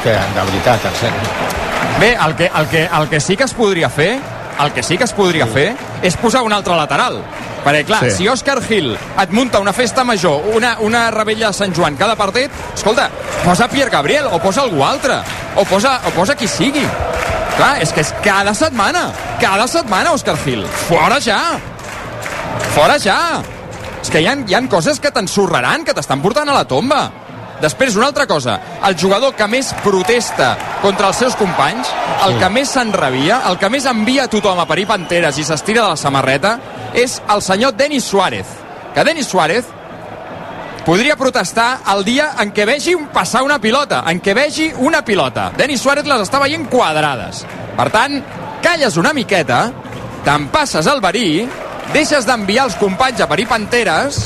[0.00, 1.32] Que, de veritat, sèrio.
[2.00, 4.14] Bé, el que, el, que, el que sí que es podria fer
[4.60, 5.52] el que sí que es podria sí.
[5.52, 5.68] fer
[6.04, 7.18] és posar un altre lateral
[7.64, 8.22] perquè clar, sí.
[8.22, 12.16] si Òscar Gil et munta una festa major, una, una rebella de Sant Joan cada
[12.16, 13.08] partit, escolta
[13.44, 15.20] posa Pierre Gabriel o posa algú altre
[15.56, 16.84] o posa, o posa qui sigui
[17.56, 19.08] clar, és que és cada setmana
[19.40, 21.40] cada setmana Òscar Gil fora ja
[22.76, 23.18] fora ja
[24.00, 27.06] és que hi ha, hi ha coses que t'ensorraran que t'estan portant a la tomba
[27.60, 28.58] Després, una altra cosa,
[28.88, 31.90] el jugador que més protesta contra els seus companys,
[32.26, 35.84] el que més s'enrabia, el que més envia a tothom a parir panteres i s'estira
[35.84, 36.56] de la samarreta,
[36.96, 38.48] és el senyor Denis Suárez.
[38.94, 39.68] Que Denis Suárez
[40.86, 45.50] podria protestar el dia en què vegi passar una pilota, en què vegi una pilota.
[45.56, 47.44] Denis Suárez les està veient quadrades.
[47.76, 48.16] Per tant,
[48.64, 49.66] calles una miqueta,
[50.24, 51.44] te'n passes al verí,
[51.92, 54.24] deixes d'enviar els companys a parir panteres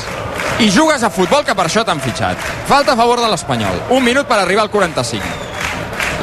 [0.61, 2.39] i jugues a futbol, que per això t'han fitxat.
[2.69, 3.81] Falta a favor de l'Espanyol.
[3.97, 5.25] Un minut per arribar al 45.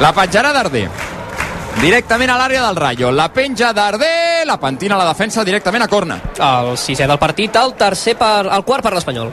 [0.00, 0.86] La petjarà Darder.
[1.80, 3.10] Directament a l'àrea del Rayo.
[3.12, 6.18] La penja Darder, la pentina la defensa directament a corna.
[6.38, 9.32] El sisè del partit, el tercer per, el quart per l'Espanyol.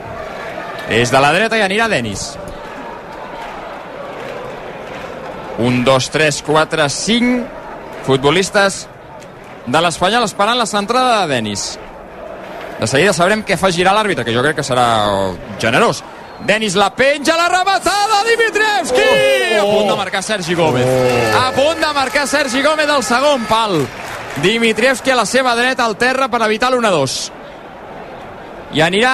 [0.89, 2.31] És de la dreta i anirà Denis.
[5.59, 8.85] Un, dos, tres, quatre, cinc futbolistes
[9.67, 11.73] de l'Espanyol esperant la centrada de Denis.
[12.79, 14.87] De seguida sabrem què fa girar l'àrbitre, que jo crec que serà
[15.59, 16.03] generós.
[16.47, 19.07] Denis la penja, la rematada, Dimitrievski!
[19.59, 20.85] Oh, oh, a punt de marcar Sergi Gómez.
[20.87, 21.41] Oh.
[21.41, 23.75] A punt de marcar Sergi Gómez del segon pal.
[24.39, 27.19] Dimitrievski a la seva dreta al terra per evitar l'1-2.
[28.79, 29.13] I anirà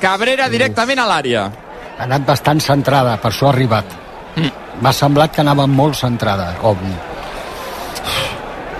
[0.00, 1.44] Cabrera directament a l'àrea.
[1.98, 3.92] Ha anat bastant centrada, per això ha arribat.
[4.34, 4.80] Mm.
[4.80, 6.94] M'ha semblat que anava molt centrada, obvi.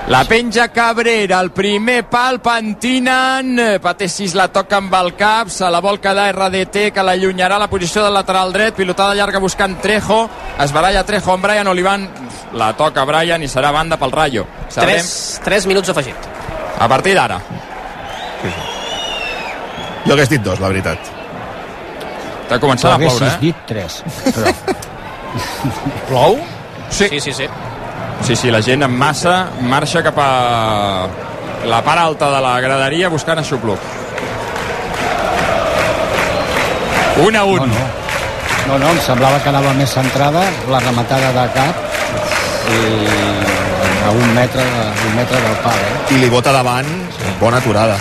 [0.06, 5.80] La penja Cabrera, el primer pal, pentinen, Patessis la toca amb el cap, se la
[5.80, 10.28] vol quedar RDT, que l'allunyarà la posició del lateral dret, pilotada llarga buscant Trejo,
[10.60, 12.06] es baralla Trejo amb Brian Olivan,
[12.52, 14.44] la toca Brian i serà banda pel Rayo.
[14.68, 15.00] Sabrem...
[15.00, 16.30] 3, 3 minuts afegit.
[16.78, 17.40] A partir d'ara.
[18.42, 18.54] Sí.
[20.04, 21.12] Jo hagués dit dos, la veritat.
[22.50, 23.38] T'ha començat a ploure, eh?
[23.40, 24.02] dit tres,
[24.34, 24.52] però...
[26.10, 26.42] Plou?
[26.90, 27.08] Sí.
[27.08, 27.48] Sí, sí, sí.
[28.24, 30.28] Sí, sí, la gent en massa marxa cap a
[31.68, 33.78] la part alta de la graderia buscant aixopluc.
[37.20, 37.58] 1 a 1.
[37.60, 37.84] No, no.
[38.64, 41.84] No, no, em semblava que anava més centrada, la rematada de cap
[42.72, 42.80] i
[44.08, 44.64] a un metre,
[45.10, 45.84] un metre del pal.
[45.84, 45.94] Eh?
[46.16, 46.88] I li bota davant,
[47.42, 48.00] bona aturada.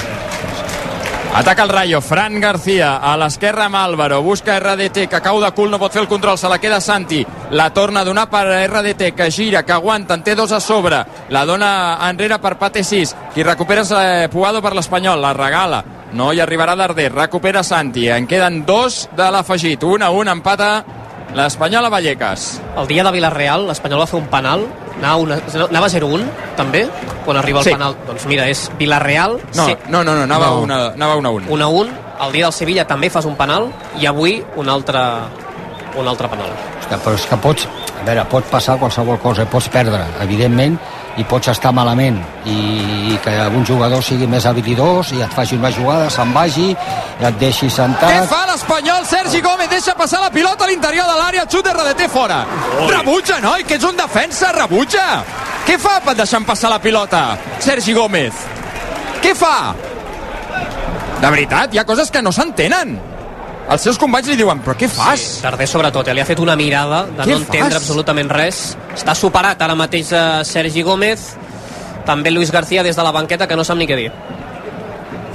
[1.35, 5.71] Ataca el Rayo, Fran García a l'esquerra amb Álvaro, busca RDT que cau de cul,
[5.73, 9.15] no pot fer el control, se la queda Santi la torna a donar per RDT
[9.17, 11.01] que gira, que aguanta, en té dos a sobre
[11.33, 15.83] la dona enrere per Pate 6 qui recupera eh, Puado per l'Espanyol la regala,
[16.13, 20.83] no hi arribarà Darder recupera Santi, en queden dos de l'afegit, un a un empata
[21.35, 22.61] l'Espanyol a Vallecas.
[22.77, 24.65] El dia de Villarreal, l'Espanyol va fer un penal,
[24.99, 25.37] anava, una,
[25.69, 26.25] anava 0-1,
[26.57, 26.87] també,
[27.25, 27.71] quan arriba el Sí.
[27.71, 27.95] penal.
[28.07, 29.39] Doncs mira, és Villarreal...
[29.55, 30.61] No, sí, no, no, no anava, No.
[30.61, 31.45] Una, anava 1 a 1.
[31.49, 31.89] 1 a 1.
[32.27, 34.99] El dia del Sevilla també fas un penal i avui un altre,
[35.97, 36.51] un altre penal.
[36.83, 37.67] Hòstia, però és que pots,
[37.99, 40.77] a veure, pot passar qualsevol cosa, pots perdre, evidentment,
[41.17, 42.17] i pots estar malament,
[42.49, 42.57] i,
[43.13, 47.27] i que un jugador sigui més habilidós i et faci una jugada, se'n vagi, i
[47.27, 48.25] et deixi Què sentat...
[48.31, 49.05] fa l'Espanyol?
[49.09, 52.43] Sergi Gómez deixa passar la pilota a l'interior de l'àrea, xut de RDT fora.
[52.89, 55.05] Rebutja, noi, que ets un defensa, rebutja.
[55.67, 57.25] Què fa per deixant passar la pilota?
[57.63, 58.45] Sergi Gómez.
[59.23, 59.73] Què fa?
[61.21, 62.97] De veritat, hi ha coses que no s'entenen.
[63.71, 65.21] Els seus companys li diuen, però què fas?
[65.37, 66.13] Sí, Darder sobretot, eh?
[66.13, 67.79] li ha fet una mirada de Què no entendre fas?
[67.81, 68.59] absolutament res.
[68.93, 71.29] Està superat ara mateix eh, Sergi Gómez,
[72.05, 74.11] també Luis García des de la banqueta que no sap ni què dir.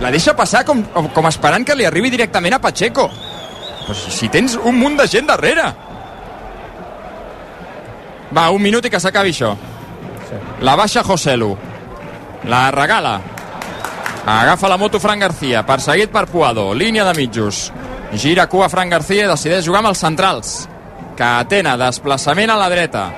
[0.05, 3.09] La deixa passar com, com esperant que li arribi directament a Pacheco.
[3.87, 5.65] Pues si tens un munt de gent darrere.
[8.37, 9.55] Va, un minut i que s'acabi això.
[10.61, 11.55] La baixa Joselu.
[12.53, 13.17] La regala.
[14.29, 16.75] Agafa la moto Fran García, perseguit per Puado.
[16.75, 17.73] Línia de mitjos.
[18.17, 20.53] Gira cua Fran García i decideix jugar amb els centrals.
[21.19, 23.09] Catena, desplaçament a la dreta.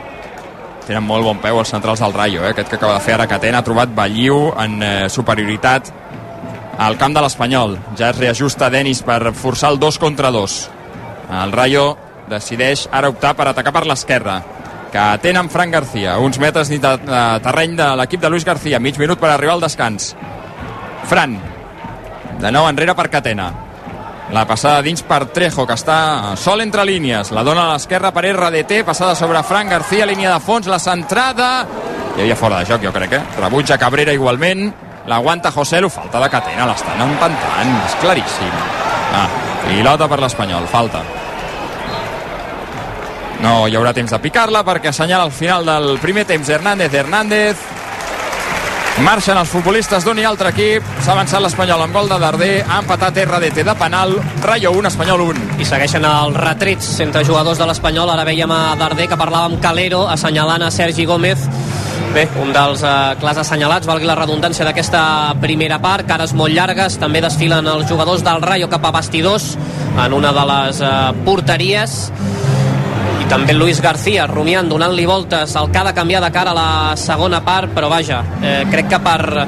[0.86, 2.50] Tenen molt bon peu els centrals del Rayo, eh?
[2.50, 5.92] aquest que acaba de fer ara Catena ha trobat Balliu en eh, superioritat
[6.80, 7.76] al camp de l'Espanyol.
[7.94, 10.58] Ja es reajusta Denis per forçar el 2 contra 2.
[11.44, 11.84] El Rayo
[12.30, 14.40] decideix ara optar per atacar per l'esquerra.
[14.90, 18.98] Que tenen Fran García, uns metres de, de terreny de l'equip de Luis García, mig
[18.98, 20.16] minut per arribar al descans.
[21.06, 21.38] Fran,
[22.42, 23.52] de nou enrere per Catena.
[24.30, 27.32] La passada dins per Trejo, que està sol entre línies.
[27.34, 31.66] La dona a l'esquerra per RDT, passada sobre Fran García, línia de fons, la centrada...
[32.14, 33.22] Hi havia fora de joc, jo crec, eh?
[33.40, 34.68] Rebutja Cabrera igualment.
[35.10, 38.54] L'aguanta José, lo falta de Catena, l'estan empantant, és claríssim.
[39.18, 39.26] Ah,
[39.64, 41.02] pilota per l'Espanyol, falta.
[43.42, 47.79] No hi haurà temps de picar-la perquè assenyala al final del primer temps Hernández Hernández
[49.00, 50.84] Marxen els futbolistes d'un i altre equip.
[51.00, 52.50] S'ha avançat l'Espanyol amb gol de Darder.
[52.68, 54.12] Ha empatat RDT de penal.
[54.44, 55.46] Rayo 1, Espanyol 1.
[55.64, 58.12] I segueixen els retrets entre jugadors de l'Espanyol.
[58.12, 61.48] Ara veiem a Darder que parlava amb Calero assenyalant a Sergi Gómez.
[62.12, 62.92] Bé, un dels eh,
[63.22, 65.02] clars assenyalats, valgui la redundància d'aquesta
[65.40, 69.52] primera part, cares molt llargues, també desfilen els jugadors del Rayo cap a bastidors
[69.94, 70.90] en una de les eh,
[71.24, 72.00] porteries
[73.30, 76.96] també Luis García rumiant, donant-li voltes el que ha de canviar de cara a la
[76.98, 79.46] segona part, però vaja, eh, crec que per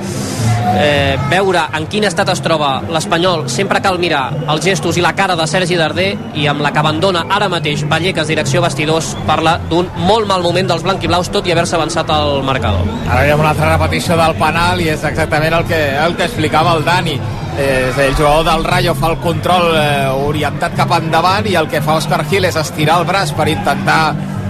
[0.78, 4.22] eh, veure en quin estat es troba l'Espanyol sempre cal mirar
[4.54, 7.82] els gestos i la cara de Sergi Darder i amb la que abandona ara mateix
[7.90, 12.44] Vallecas direcció vestidors parla d'un molt mal moment dels blanquiblaus tot i haver-se avançat al
[12.46, 12.86] marcador.
[13.08, 16.78] Ara veiem una altra repetició del penal i és exactament el que, el que explicava
[16.78, 17.18] el Dani
[17.58, 21.82] eh, el jugador del Rayo fa el control eh, orientat cap endavant i el que
[21.84, 24.02] fa Oscar Gil és estirar el braç per intentar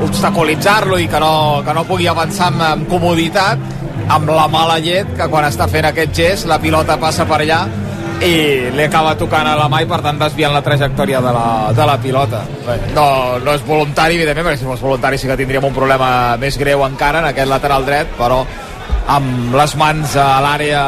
[0.03, 3.71] obstaculitzar-lo i que no, que no pugui avançar amb, amb comoditat
[4.13, 7.63] amb la mala llet que quan està fent aquest gest la pilota passa per allà
[8.23, 11.47] i li acaba tocant a la mà i per tant desviant la trajectòria de la,
[11.75, 12.43] de la pilota.
[12.67, 13.07] Bé, no,
[13.43, 16.85] no és voluntari evidentment perquè si fos voluntari sí que tindríem un problema més greu
[16.87, 18.45] encara en aquest lateral dret però
[19.11, 20.83] amb les mans a l'àrea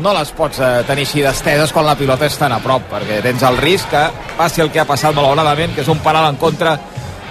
[0.00, 3.20] no les pots eh, tenir així d'esteses quan la pilota és tan a prop perquè
[3.24, 4.06] tens el risc que
[4.38, 6.78] passi el que ha passat malauradament que és un penal en contra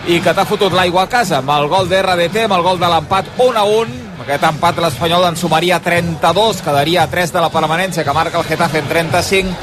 [0.07, 1.41] i que t'ha fotut l'aigua a casa.
[1.41, 5.23] Amb el gol d'RDT, amb el gol de l'empat 1 a 1 aquest empat l'Espanyol
[5.29, 9.55] en sumaria 32 quedaria 3 de la permanència que marca el Getafe en 35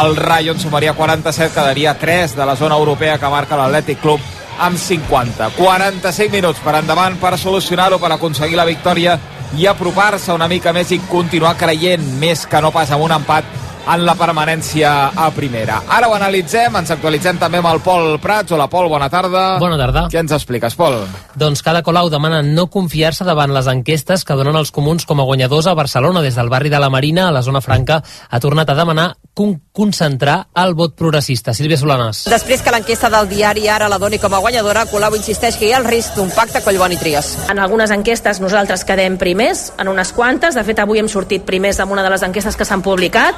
[0.00, 4.20] el Rayo en sumaria 47 quedaria 3 de la zona europea que marca l'Atlètic Club
[4.62, 9.18] amb 50 45 minuts per endavant per solucionar-ho per aconseguir la victòria
[9.54, 13.54] i apropar-se una mica més i continuar creient més que no pas amb un empat
[13.86, 15.78] en la permanència a primera.
[15.94, 18.52] Ara ho analitzem, ens actualitzem també amb el Pol Prats.
[18.56, 19.44] Hola, Pol, bona tarda.
[19.62, 20.06] Bona tarda.
[20.10, 20.98] Què ens expliques, Pol?
[21.38, 25.28] Doncs cada Colau demana no confiar-se davant les enquestes que donen els comuns com a
[25.28, 26.24] guanyadors a Barcelona.
[26.24, 29.60] Des del barri de la Marina, a la zona franca, ha tornat a demanar con
[29.70, 31.52] concentrar el vot progressista.
[31.52, 32.22] Sílvia Solanas.
[32.32, 35.74] Després que l'enquesta del diari Ara la doni com a guanyadora, Colau insisteix que hi
[35.74, 37.34] ha el risc d'un pacte Collboni Trias.
[37.52, 40.56] En algunes enquestes nosaltres quedem primers, en unes quantes.
[40.56, 43.36] De fet, avui hem sortit primers en una de les enquestes que s'han publicat.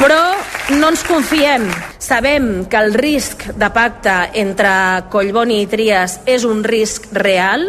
[0.00, 0.22] Però
[0.80, 1.68] no ens confiem.
[2.00, 4.72] Sabem que el risc de pacte entre
[5.12, 7.68] Collboni i Trias és un risc real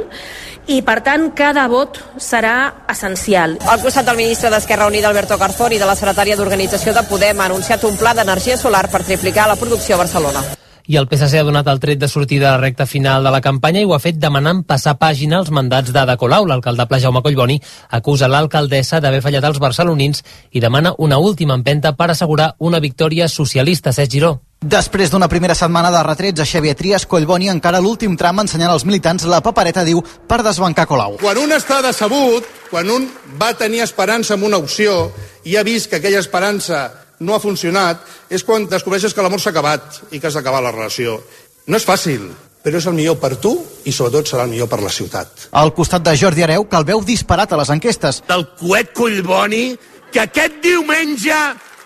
[0.68, 3.58] i, per tant, cada vot serà essencial.
[3.70, 7.42] Al costat del ministre d'Esquerra Unida, Alberto Garzón, i de la secretària d'Organització de Podem
[7.42, 10.46] ha anunciat un pla d'energia solar per triplicar la producció a Barcelona
[10.88, 13.42] i el PSC ha donat el tret de sortida a la recta final de la
[13.42, 16.46] campanya i ho ha fet demanant passar pàgina als mandats d'Ada Colau.
[16.46, 17.60] L'alcaldable Jaume Collboni
[17.90, 23.28] acusa l'alcaldessa d'haver fallat als barcelonins i demana una última empenta per assegurar una victòria
[23.28, 23.94] socialista.
[23.94, 24.36] Cesc Giró.
[24.66, 28.86] Després d'una primera setmana de retrets a Xavier Trias, Collboni encara l'últim tram ensenyant als
[28.86, 31.20] militants la papereta, diu, per desbancar Colau.
[31.22, 33.06] Quan un està decebut, quan un
[33.42, 35.12] va tenir esperança en una opció
[35.46, 39.54] i ha vist que aquella esperança no ha funcionat, és quan descobreixes que l'amor s'ha
[39.54, 41.20] acabat i que has d'acabar la relació.
[41.68, 42.28] No és fàcil,
[42.66, 43.54] però és el millor per tu
[43.86, 45.50] i sobretot serà el millor per la ciutat.
[45.54, 48.24] Al costat de Jordi Areu, que el veu disparat a les enquestes.
[48.28, 49.68] Del coet Collboni,
[50.12, 51.38] que aquest diumenge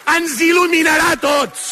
[0.10, 1.66] ens il·luminarà a tots.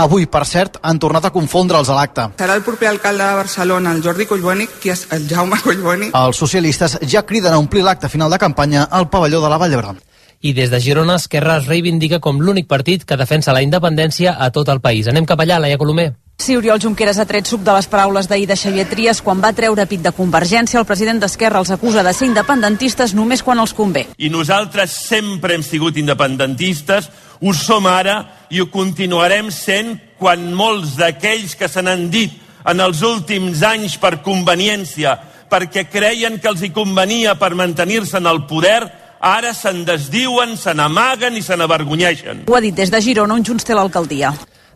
[0.00, 2.26] Avui, per cert, han tornat a confondre'ls a l'acte.
[2.40, 6.10] Serà el proper alcalde de Barcelona, el Jordi Collboni, qui és el Jaume Collboni.
[6.24, 9.76] Els socialistes ja criden a omplir l'acte final de campanya al pavelló de la Vall
[9.76, 10.02] d'Hebron
[10.44, 14.50] i des de Girona Esquerra es reivindica com l'únic partit que defensa la independència a
[14.52, 15.06] tot el país.
[15.08, 16.10] Anem cap allà, Laia Colomer.
[16.36, 19.54] Sí, Oriol Junqueras ha tret suc de les paraules d'ahir de Xavier Trias quan va
[19.56, 20.76] treure pit de Convergència.
[20.76, 24.02] El president d'Esquerra els acusa de ser independentistes només quan els convé.
[24.18, 27.08] I nosaltres sempre hem sigut independentistes,
[27.40, 28.18] ho som ara
[28.50, 32.34] i ho continuarem sent quan molts d'aquells que se n'han dit
[32.68, 35.16] en els últims anys per conveniència,
[35.48, 40.74] perquè creien que els hi convenia per mantenir-se en el poder, ara se'n desdiuen, se
[40.76, 42.44] n'amaguen i se n'avergonyeixen.
[42.48, 44.34] Ho ha dit des de Girona, on Junts té l'alcaldia.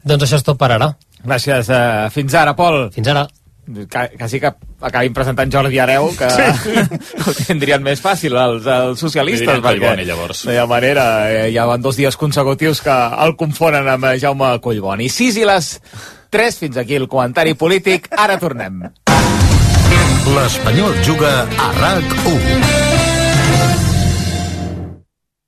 [0.08, 0.94] Doncs això és tot per ara.
[1.24, 1.68] Gràcies.
[1.68, 2.86] Uh, fins ara, Pol.
[2.94, 3.26] Fins ara.
[3.68, 4.48] Quasi que
[4.80, 6.84] acabin presentant Jordi Areu, que sí.
[7.26, 9.50] ho tindrien més fàcil els, els socialistes.
[9.50, 10.46] Perquè, Collboni, llavors.
[10.48, 15.10] De manera, eh, ja van dos dies consecutius que el confonen amb Jaume Collboni.
[15.12, 15.74] 6 i les
[16.32, 18.08] 3, fins aquí el comentari polític.
[18.16, 18.86] Ara tornem.
[20.28, 22.87] L'Espanyol juga a RAC 1.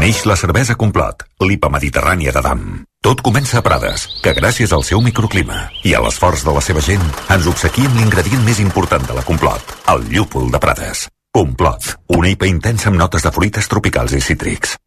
[0.00, 2.60] Neix la cervesa Complot, l'IPA mediterrània de Dam.
[3.04, 6.80] Tot comença a Prades, que gràcies al seu microclima i a l'esforç de la seva
[6.80, 7.04] gent
[7.36, 11.04] ens obsequia amb l'ingredient més important de la Complot, el llúpol de Prades.
[11.36, 14.79] Complot, una IPA intensa amb notes de fruites tropicals i cítrics.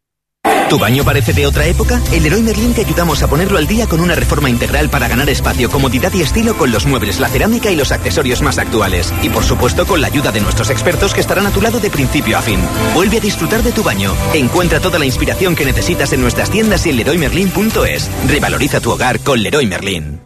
[0.68, 2.00] ¿Tu baño parece de otra época?
[2.10, 5.28] En Leroy Merlin te ayudamos a ponerlo al día con una reforma integral para ganar
[5.28, 9.12] espacio, comodidad y estilo con los muebles, la cerámica y los accesorios más actuales.
[9.22, 11.90] Y por supuesto con la ayuda de nuestros expertos que estarán a tu lado de
[11.90, 12.60] principio a fin.
[12.94, 14.12] Vuelve a disfrutar de tu baño.
[14.32, 18.10] Encuentra toda la inspiración que necesitas en nuestras tiendas y en leroymerlin.es.
[18.26, 20.20] Revaloriza tu hogar con Leroy Merlin.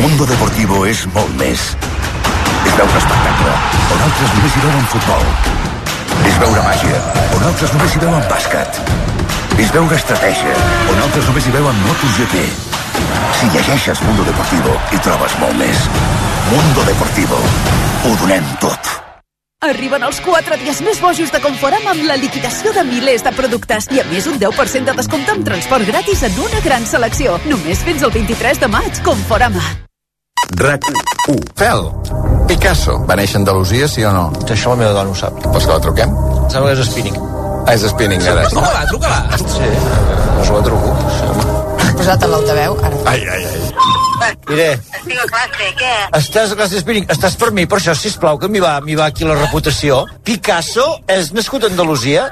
[0.00, 1.76] Mundo Deportivo és molt més.
[2.64, 3.52] És veure espectacle,
[3.94, 5.28] on altres només hi veuen futbol.
[6.26, 7.00] És veure màgia,
[7.36, 9.23] on altres només hi veuen bàsquet.
[9.54, 10.54] És veure estratègia,
[10.90, 12.40] on altres només hi veuen MotoGP.
[13.38, 15.84] Si llegeixes Mundo Deportivo, hi trobes molt més.
[16.48, 17.38] Mundo Deportivo.
[18.04, 18.90] Ho donem tot.
[19.64, 23.86] Arriben els 4 dies més bojos de Conforama amb la liquidació de milers de productes
[23.94, 27.38] i a més un 10% de descompte amb transport gratis en una gran selecció.
[27.46, 29.00] Només fins al 23 de maig.
[29.06, 29.62] Conforama.
[30.58, 30.90] RAC
[31.30, 31.38] 1.
[31.56, 31.86] Fel,
[32.50, 34.26] Picasso va néixer a Andalusia, sí o no?
[34.44, 35.38] Això la meva dona ho sap.
[35.46, 36.18] Vols que la truquem?
[36.50, 37.33] Sembla que és Spinning.
[37.66, 38.44] Ah, és Spinning, ara.
[38.52, 39.38] Truca-la, truca-la.
[39.38, 39.68] Sí,
[40.36, 40.96] doncs la truco.
[41.16, 41.26] Sí.
[41.98, 42.96] Posat en l'altaveu, ara.
[43.12, 44.34] Ai, ai, ai.
[44.48, 45.92] Mire, Estic a classe, què?
[46.18, 49.08] estàs a classe d'espinning, estàs per mi, per això, sisplau, que m'hi va, m'hi va
[49.10, 50.04] aquí la reputació.
[50.24, 52.28] Picasso és nascut a Andalusia?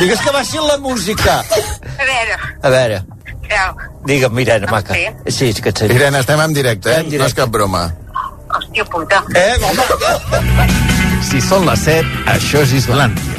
[0.00, 1.40] Digues que baixi la música.
[1.42, 3.02] A veure, A veure,
[3.48, 3.74] Fel,
[4.08, 4.94] digue'm, Irene, maca.
[5.28, 5.82] Sí, és que et.
[5.90, 7.04] Irene, estem en directe, eh?
[7.18, 7.90] No és cap broma.
[8.52, 9.22] hòstia puta.
[9.34, 10.70] Eh, home,
[11.22, 13.31] Si són les 7, això és Islàndia.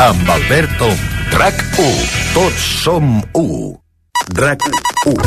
[0.00, 1.00] Amb Albert Om.
[1.36, 1.88] RAC 1.
[2.32, 3.74] Tots som 1.
[4.32, 4.62] RAC
[5.04, 5.26] 1.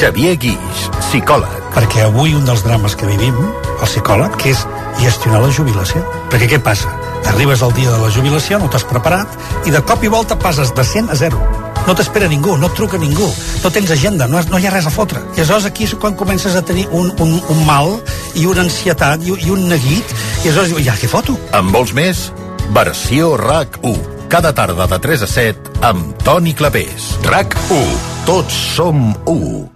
[0.00, 1.58] Xavier Guix, psicòleg.
[1.74, 4.62] perquè avui un dels drames que vivim, el psicòleg, que és
[5.02, 6.00] gestionar la jubilació.
[6.32, 6.88] Perquè què passa?
[7.34, 9.28] Arribes al dia de la jubilació, no t'has preparat,
[9.66, 11.42] i de cop i volta passes de 100 a 0.
[11.86, 13.28] No t'espera ningú, no et truca ningú,
[13.62, 15.20] no tens agenda, no, has, no hi ha res a fotre.
[15.34, 17.98] I aleshores aquí és quan comences a tenir un, un, un mal
[18.40, 21.36] i una ansietat i, i un neguit, i aleshores dius, ja, què foto?
[21.52, 22.30] En vols més?
[22.70, 24.28] Versió RAC 1.
[24.28, 27.18] Cada tarda de 3 a 7 amb Toni Clavés.
[27.22, 27.84] RAC 1.
[28.24, 29.70] Tots som 1.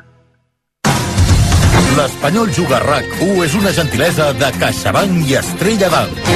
[1.99, 6.27] L'Espanyol Juga RAC 1 és una gentilesa de CaixaBank i Estrella d'Alt.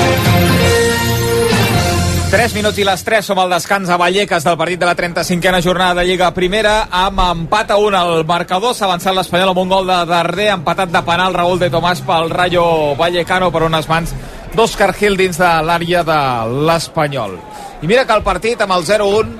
[2.33, 5.61] 3 minuts i les 3 som al descans a Vallecas del partit de la 35a
[5.61, 9.69] jornada de Lliga Primera amb empat a 1 al marcador s'ha avançat l'Espanyol amb un
[9.69, 12.65] gol de darrer empatat de penal Raúl de Tomàs pel Rayo
[12.97, 14.15] Vallecano per unes mans
[14.57, 16.21] d'Òscar Gil dins de l'àrea de
[16.69, 17.39] l'Espanyol
[17.83, 19.37] i mira que el partit amb el 0-1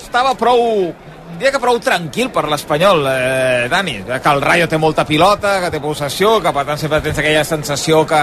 [0.00, 0.92] estava prou
[1.34, 5.70] diria que prou tranquil per l'Espanyol, eh, Dani, que el Rayo té molta pilota, que
[5.72, 8.20] té possessió, que per tant sempre tens aquella sensació que,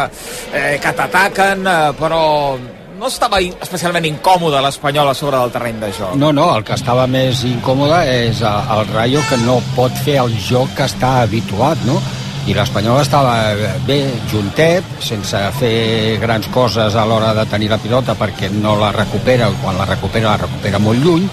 [0.53, 2.57] eh, que t'ataquen, eh, però
[3.01, 6.15] no estava especialment incòmode l'Espanyol a sobre del terreny de joc.
[6.15, 10.19] No, no, el que estava més incòmode és el, el Rayo que no pot fer
[10.21, 11.97] el joc que està habituat, no?
[12.49, 13.53] I l'Espanyol estava
[13.85, 13.99] bé,
[14.31, 19.51] juntet, sense fer grans coses a l'hora de tenir la pilota perquè no la recupera,
[19.61, 21.27] quan la recupera la recupera molt lluny,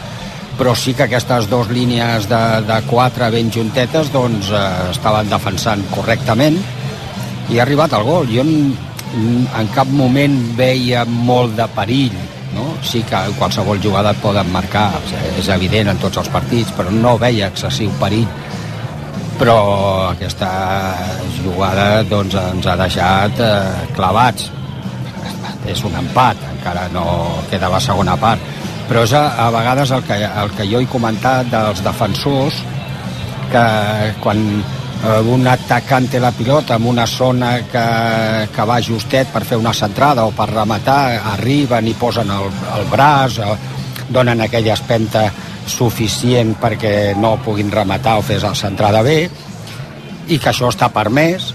[0.58, 5.84] però sí que aquestes dues línies de, de quatre ben juntetes doncs eh, estaven defensant
[5.94, 6.58] correctament
[7.48, 8.28] i ha arribat el gol.
[8.28, 8.74] Jo en,
[9.56, 12.18] en cap moment veia molt de perill,
[12.52, 12.74] no?
[12.84, 14.90] Sí que qualsevol jugada et poden marcar,
[15.38, 18.28] és evident en tots els partits, però no veia excessiu perill.
[19.38, 19.58] Però
[20.10, 20.48] aquesta
[21.38, 24.48] jugada doncs, ens ha deixat eh, clavats.
[25.68, 27.04] És un empat, encara no
[27.50, 28.42] queda la segona part.
[28.88, 32.58] Però és a, a vegades el que, el que jo he comentat dels defensors,
[33.52, 33.64] que
[34.24, 37.88] quan eh, un atacant té la pilota en una zona que,
[38.54, 41.02] que va justet per fer una centrada o per rematar,
[41.36, 43.54] arriben i posen el, el braç, o
[44.08, 45.28] donen aquella espenta
[45.68, 49.20] suficient perquè no puguin rematar o fer la centrada bé,
[50.28, 51.52] i que això està permès.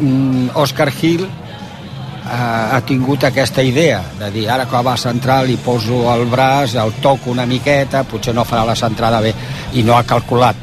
[0.00, 5.42] Mm, Òscar Gil eh, ha tingut aquesta idea de dir ara que va a centrar
[5.46, 9.32] li poso el braç, el toco una miqueta, potser no farà la centrada bé
[9.74, 10.56] i no ha calculat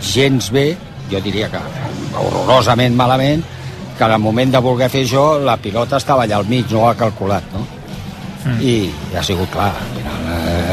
[0.00, 0.72] gens bé,
[1.10, 1.60] jo diria que
[2.18, 3.44] horrorosament malament,
[3.98, 6.88] que al moment de voler fer això la pilota estava allà al mig, no ho
[6.88, 7.66] ha calculat, no?
[8.46, 8.60] Mm.
[8.64, 9.74] I ha sigut clar,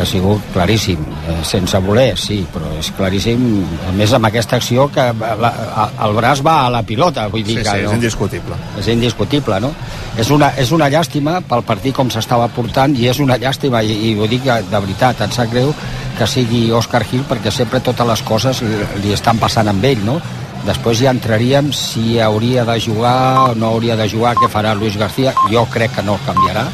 [0.02, 3.44] ha sigut claríssim, eh, sense voler, sí, però és claríssim,
[3.90, 5.52] a més amb aquesta acció que la,
[5.84, 8.56] a- el braç va a la pilota, vull dir Sí, que sí, no, és indiscutible.
[8.80, 9.72] és indiscutible, no?
[10.18, 14.12] És una, és una llàstima pel partit com s'estava portant i és una llàstima, i,
[14.12, 15.74] i ho dic de veritat, em sap greu
[16.18, 20.04] que sigui Òscar Gil perquè sempre totes les coses li, li estan passant amb ell,
[20.06, 20.20] no?
[20.66, 24.98] Després ja entraríem si hauria de jugar o no hauria de jugar, què farà Luis
[24.98, 25.32] García.
[25.52, 26.66] Jo crec que no el canviarà,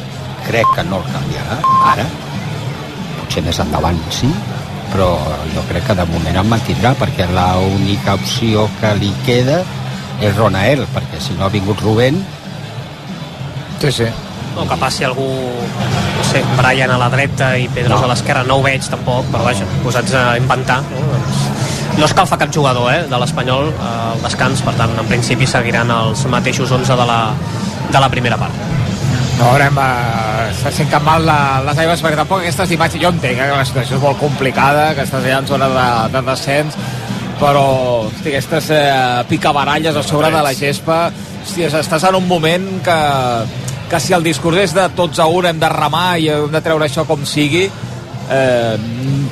[0.48, 1.58] crec que no el canviarà,
[1.92, 2.06] ara.
[3.24, 4.28] Potser més endavant sí,
[4.92, 5.08] però
[5.54, 9.62] jo crec que de moment em mantindrà, perquè l'única opció que li queda
[10.22, 12.20] és Ronael, perquè si no ha vingut Rubén...
[13.80, 14.06] Sí, sí.
[14.56, 18.06] o que passi algú no sé, Brian a la dreta i Pedros No.
[18.06, 21.42] a l'esquerra no ho veig tampoc però vaja, posats a inventar no, doncs,
[21.98, 25.90] no escalfa cap jugador eh, de l'Espanyol eh, al descans, per tant en principi seguiran
[25.90, 27.18] els mateixos 11 de la,
[27.90, 28.63] de la primera part
[29.44, 33.38] veurem, eh, se sent cap mal la, les aigües, perquè tampoc aquestes imatges, jo entenc
[33.38, 36.78] eh, que la situació és molt complicada, que estàs allà en zona de, de descens,
[37.40, 37.64] però
[38.06, 40.98] hosti, aquestes eh, picabaralles a sobre de la gespa,
[41.42, 42.98] hosti, estàs en un moment que,
[43.90, 46.64] que si el discurs és de tots a un hem de remar i hem de
[46.64, 47.66] treure això com sigui,
[48.30, 48.76] eh,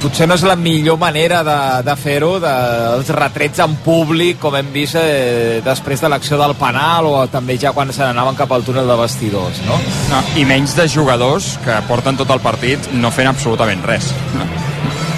[0.03, 4.73] potser no és la millor manera de, de fer-ho, dels retrets en públic, com hem
[4.75, 8.67] vist eh, després de l'acció del penal o també ja quan se n'anaven cap al
[8.67, 9.79] túnel de vestidors, no?
[10.11, 14.13] No, I menys de jugadors que porten tot el partit no fent absolutament res.
[14.37, 14.49] No?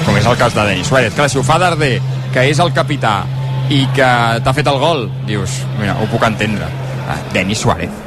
[0.05, 1.15] Com és el cas de Denis Suárez.
[1.17, 1.97] Clar, si ho fa Darder,
[2.35, 3.23] que és el capità,
[3.73, 4.09] i que
[4.45, 6.69] t'ha fet el gol, dius, mira, ho puc entendre.
[7.09, 8.03] Ah, Denis Suárez.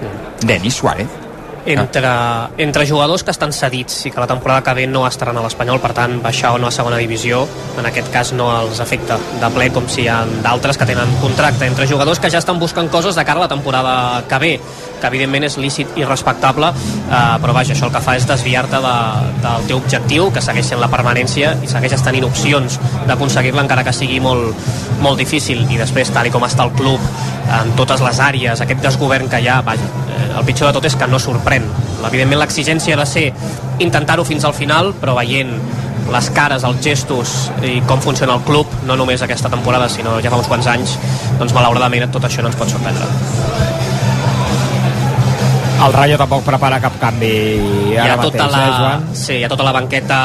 [0.46, 1.27] Denis Suárez.
[1.68, 2.10] Entre,
[2.58, 5.82] entre jugadors que estan cedits i que la temporada que ve no estaran a l'Espanyol,
[5.84, 7.44] per tant, baixar o no a segona divisió,
[7.78, 11.12] en aquest cas no els afecta de ple com si hi ha d'altres que tenen
[11.22, 11.68] contracte.
[11.68, 14.54] Entre jugadors que ja estan buscant coses de cara a la temporada que ve,
[14.98, 18.80] que evidentment és lícit i respectable, eh, però vaja, això el que fa és desviar-te
[18.82, 18.96] de,
[19.44, 23.94] del teu objectiu, que segueix sent la permanència i segueixes tenint opcions d'aconseguir-la encara que
[23.96, 24.56] sigui molt,
[25.04, 27.04] molt difícil i després, tal i com està el club
[27.48, 30.86] en totes les àrees, aquest desgovern que hi ha, vaja, eh, el pitjor de tot
[30.90, 31.57] és que no sorprèn.
[32.08, 33.26] Evidentment l'exigència ha de ser
[33.84, 35.54] intentar-ho fins al final, però veient
[36.12, 37.34] les cares, els gestos
[37.68, 40.96] i com funciona el club, no només aquesta temporada, sinó ja fa uns quants anys,
[41.40, 43.77] doncs malauradament tot això no ens pot sorprendre.
[45.86, 47.32] El Rayo tampoc prepara cap canvi
[47.94, 49.08] hi ha tota mateix, la, eh, Joan?
[49.14, 50.20] sí, hi ha tota la banqueta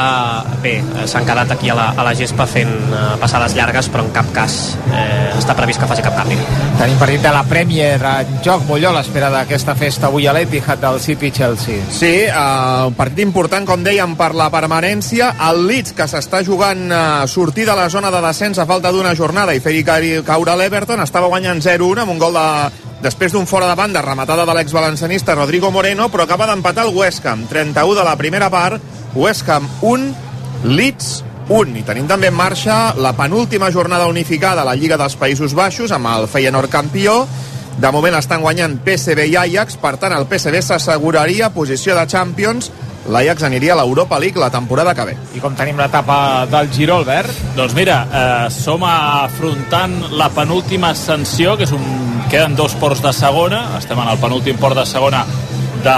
[0.63, 4.05] bé, eh, s'han quedat aquí a la, a la gespa fent eh, passades llargues però
[4.07, 6.39] en cap cas eh, està previst que faci cap canvi
[6.73, 10.81] Tenim partit de la Premier en joc, Molló, a l'espera d'aquesta festa avui a l'Etihad
[10.81, 11.83] del City-Chelsea.
[11.93, 15.29] Sí, uh, un partit important, com dèiem, per la permanència.
[15.49, 19.13] El Leeds, que s'està jugant uh, sortir de la zona de descens a falta d'una
[19.15, 19.85] jornada i fer-hi
[20.25, 22.47] caure l'Everton, estava guanyant 0-1 amb un gol de,
[23.03, 27.25] després d'un fora de banda rematada de l'ex-valencianista Rodrigo Moreno, però acaba d'empatar el West
[27.27, 27.45] Ham.
[27.51, 28.81] 31 de la primera part,
[29.13, 30.13] West Ham 1,
[30.63, 31.09] Leeds
[31.49, 31.75] 1.
[31.81, 35.91] I tenim també en marxa la penúltima jornada unificada a la Lliga dels Països Baixos
[35.91, 37.25] amb el Feyenoord campió.
[37.75, 42.71] De moment estan guanyant PSV i Ajax, per tant el PSV s'asseguraria posició de Champions
[43.09, 45.15] l'Ajax aniria a l'Europa League la temporada que ve.
[45.35, 47.31] I com tenim l'etapa del Giro, Albert?
[47.57, 51.83] Doncs mira, eh, som afrontant la penúltima ascensió, que és un...
[52.33, 55.25] queden dos ports de segona, estem en el penúltim port de segona
[55.83, 55.97] de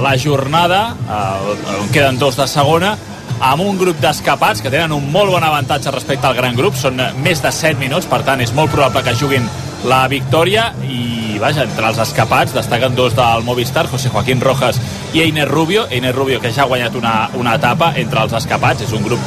[0.00, 2.94] la jornada, eh, on queden dos de segona,
[3.42, 7.02] amb un grup d'escapats que tenen un molt bon avantatge respecte al gran grup, són
[7.24, 9.48] més de 7 minuts, per tant és molt probable que juguin
[9.84, 14.78] la victòria i vaja, entre els escapats destaquen dos del Movistar, José Joaquín Rojas
[15.12, 18.86] i Einer Rubio, Einer Rubio que ja ha guanyat una, una etapa entre els escapats,
[18.86, 19.20] és un grup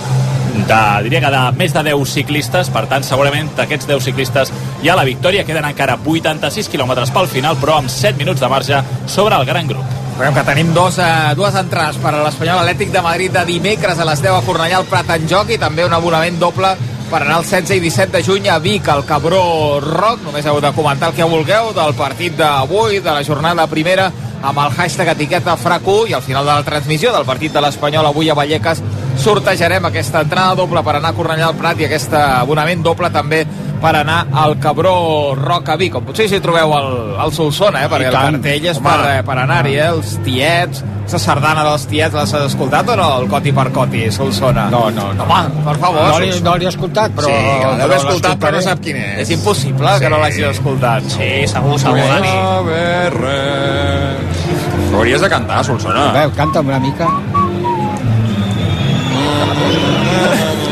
[0.55, 4.89] de, diria que de més de 10 ciclistes, per tant segurament d'aquests 10 ciclistes hi
[4.89, 8.81] ha la victòria, queden encara 86 quilòmetres pel final, però amb 7 minuts de marge
[9.11, 9.83] sobre el gran grup.
[10.15, 13.99] Recordem que tenim dos, eh, dues entrades per a l'Espanyol Atlètic de Madrid de dimecres
[13.99, 16.71] a les 10 a Cornellà al Prat en joc i també un abonament doble
[17.09, 20.23] per anar el 16 i 17 de juny a Vic, al Cabró Rock.
[20.25, 24.11] Només heu de comentar el que vulgueu del partit d'avui, de la jornada primera,
[24.45, 28.05] amb el hashtag etiqueta FRAC1 i al final de la transmissió del partit de l'Espanyol
[28.05, 28.81] avui a Vallecas
[29.21, 33.45] sortejarem aquesta entrada doble per anar a Cornellà al Prat i aquest abonament doble també
[33.85, 35.91] per anar al Cabró Rock a Vic.
[35.93, 36.87] Com potser si trobeu el,
[37.21, 37.89] el Solsona, eh?
[37.91, 38.89] perquè el cartell és home.
[38.89, 39.89] per, eh, per anar-hi, eh?
[39.93, 40.81] els tiets,
[41.13, 44.65] la sardana dels tiets, l'has escoltat o no, el Coti per Coti, Solsona?
[44.73, 45.27] No, no, no.
[45.29, 46.01] Home, per favor.
[46.09, 49.19] No l'he- no l'he escoltat, però- Sí, l'heu escoltat, però no sap quin és.
[49.27, 49.99] És impossible Sí.
[50.03, 51.03] que no l'hagis escoltat.
[51.13, 52.33] Sí, segur, segur, Dani.
[52.33, 54.43] Saber res.
[54.91, 56.09] Ho hauries de cantar, Solsona.
[56.09, 57.07] A veure, canta'm una mica.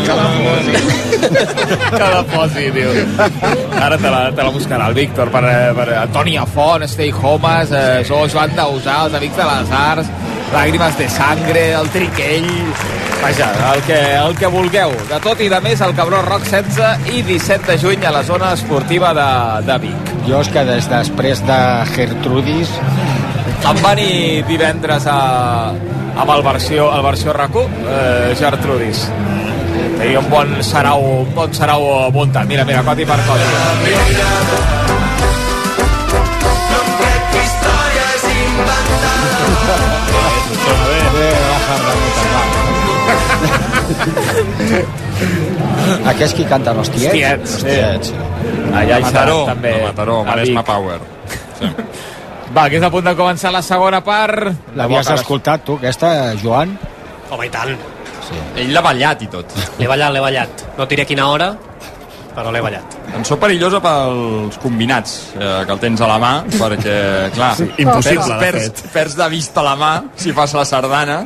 [0.03, 1.02] Que la posi.
[1.97, 2.91] que la posi, tio.
[3.79, 7.71] Ara te la, te la buscarà el Víctor per, eh, per Antònia Font, Stay Homes,
[7.71, 10.11] eh, sou Joan Dausà, els Amics de les Arts,
[10.53, 12.51] Làgrimes de Sangre, el Triquell...
[13.23, 14.91] Vaja, el que, el que vulgueu.
[15.07, 18.23] De tot i de més, el Cabró Rock 16 i 17 de juny a la
[18.27, 19.27] zona esportiva de,
[19.63, 20.11] de Vic.
[20.27, 21.59] Jo és que des després de
[21.95, 22.75] Gertrudis...
[23.63, 25.71] Em va venir divendres a,
[26.19, 29.07] amb el versió, el versió RAC1, eh, Gertrudis.
[30.03, 32.43] Seria un bon sarau, un bon sarau muntat.
[32.43, 33.45] Mira, mira, coti per coti.
[46.11, 47.15] Aquests qui canten els tiets?
[47.15, 48.19] Tiets, Els tiets, sí.
[48.75, 49.71] Allà hi serà Mataró, també.
[49.71, 50.67] a Mataró, a Maresme Vic.
[50.67, 50.99] Power.
[51.61, 51.71] Sí.
[52.59, 54.51] Va, que és a punt de començar la segona part.
[54.75, 56.75] L'havies escoltat tu, aquesta, Joan?
[57.31, 57.92] Home, i tant.
[58.29, 58.39] Sí.
[58.63, 59.53] Ell l'ha ballat i tot.
[59.79, 60.65] L'he ballat, l'he ballat.
[60.77, 61.51] No diré quina hora,
[62.33, 62.95] però l'he ballat.
[63.13, 66.95] Cançó perillosa pels combinats, eh, que el tens a la mà, perquè,
[67.35, 71.19] clar, Sí, impossible, perds, perds, perds de vista la mà si fas la sardana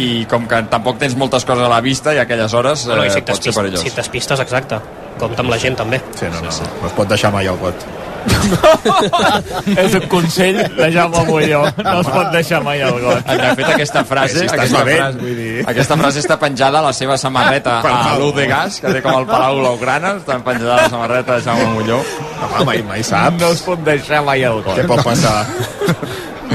[0.00, 2.94] i com que tampoc tens moltes coses a la vista i a aquelles hores eh,
[2.94, 3.84] no, i si pot ser t'espistes, perillós.
[3.84, 4.80] si t'espistes, exacte.
[5.18, 6.00] Compte amb la gent, també.
[6.18, 7.86] Sí, no, no, no, no es pot deixar mai el got.
[9.82, 11.60] és un consell de Jaume Molló.
[11.78, 13.22] No es pot deixar mai el got.
[13.28, 15.64] De fet, aquesta frase, Si aquesta, bevent, frase, vull dir.
[15.72, 19.20] aquesta frase està penjada a la seva samarreta a l'U de Gas, que té com
[19.20, 22.02] el Palau Blaugrana, està penjada la samarreta de Jaume Molló.
[22.42, 23.40] Home, mai, mai saps.
[23.40, 24.78] No es pot deixar mai el got.
[24.80, 25.38] Què pot passar?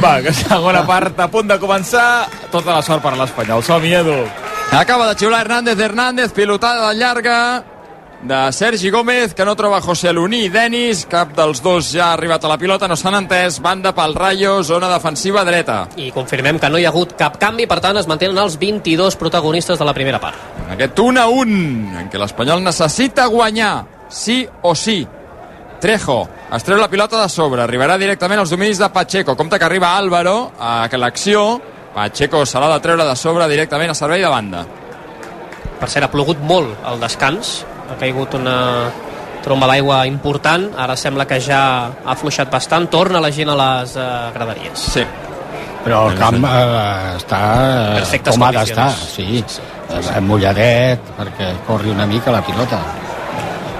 [0.01, 2.07] Va, que segona part a punt de començar.
[2.51, 3.63] Tota la sort per l'Espanyol.
[3.65, 4.21] Som-hi, Edu.
[4.71, 7.37] Acaba de xiular Hernández Hernández, pilotada llarga
[8.23, 11.05] de Sergi Gómez, que no troba José Luní i Denis.
[11.09, 13.59] Cap dels dos ja ha arribat a la pilota, no s'han entès.
[13.61, 15.87] Banda pel Rayo, zona defensiva dreta.
[15.97, 19.17] I confirmem que no hi ha hagut cap canvi, per tant es mantenen els 22
[19.17, 20.37] protagonistes de la primera part.
[20.69, 23.73] Aquest 1 a 1, en què l'Espanyol necessita guanyar,
[24.09, 25.01] sí o sí.
[25.81, 26.19] Trejo
[26.53, 29.35] es treu la pilota de sobre, arribarà directament als dominis de Pacheco.
[29.35, 31.59] Compte que arriba Álvaro a que l'acció.
[31.95, 34.61] Pacheco se l'ha de treure de sobre directament a servei de banda.
[35.81, 38.55] Per cert, ha plogut molt al descans, ha caigut una
[39.41, 43.95] tromba d'aigua important, ara sembla que ja ha afluixat bastant, torna la gent a les
[43.97, 44.79] eh, graderies.
[44.95, 45.05] Sí.
[45.81, 49.51] Però el camp eh, està eh, Perfectes com ha d'estar, condicions.
[49.51, 49.61] sí.
[50.01, 50.19] sí.
[50.23, 52.79] Mulladet, perquè corri una mica la pilota.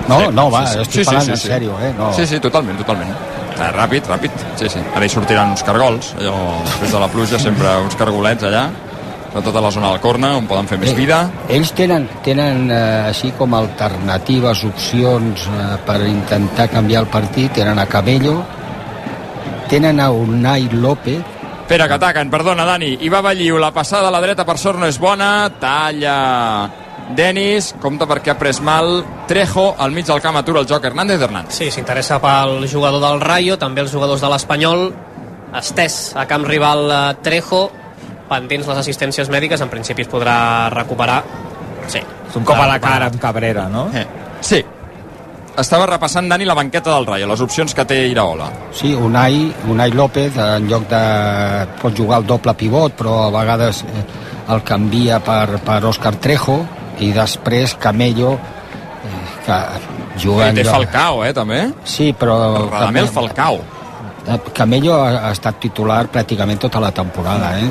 [0.10, 0.82] No, Sí, no, va, sí, sí.
[0.82, 1.48] estic Sí, sí, parlant sí, en sí.
[1.48, 1.94] sèrio, eh?
[1.98, 2.10] No.
[2.18, 3.14] Sí, sí, totalment, totalment.
[3.62, 4.32] Eh, ràpid, ràpid.
[4.58, 4.82] Sí, sí.
[4.96, 6.34] Ara hi sortiran uns cargols, allò,
[6.66, 8.66] després de la pluja, sempre uns cargolets allà,
[9.34, 11.22] de tota la zona del corna, on poden fer més Eh, vida.
[11.50, 17.54] Ells tenen, tenen eh, així com alternatives, opcions eh, per intentar canviar el partit.
[17.54, 18.42] Tenen a Cabello,
[19.70, 21.22] tenen a Unai López,
[21.72, 22.98] Espera, que ataquen, perdona, Dani.
[23.00, 26.70] I va Balliu, la passada a la dreta per sort no és bona, talla
[27.16, 31.22] Denis, compta perquè ha pres mal Trejo, al mig del camp atura el joc Hernández
[31.22, 31.56] Hernández.
[31.56, 34.84] Sí, s'interessa pel jugador del Rayo, també els jugadors de l'Espanyol,
[35.62, 37.70] estès a camp rival eh, Trejo,
[38.32, 41.22] pendents les assistències mèdiques, en principi es podrà recuperar.
[41.92, 42.00] Sí.
[42.00, 43.90] És un cop a la cara amb Cabrera, no?
[43.94, 44.06] Eh,
[44.40, 44.62] sí.
[45.62, 48.46] Estava repassant Dani la banqueta del Rayo, les opcions que té Iraola.
[48.72, 51.02] Sí, Unai, Unai López, en lloc de...
[51.82, 54.06] pot jugar el doble pivot, però a vegades eh,
[54.56, 56.56] el canvia per, per Òscar Trejo,
[57.04, 58.32] i després Camello,
[59.04, 59.60] eh, que
[60.24, 60.48] juga...
[60.54, 61.60] I té lloc- Falcao, eh, també.
[61.84, 62.40] Sí, però...
[62.72, 63.60] Radamel Falcao.
[64.32, 67.68] Eh, Camello ha estat titular pràcticament tota la temporada, eh?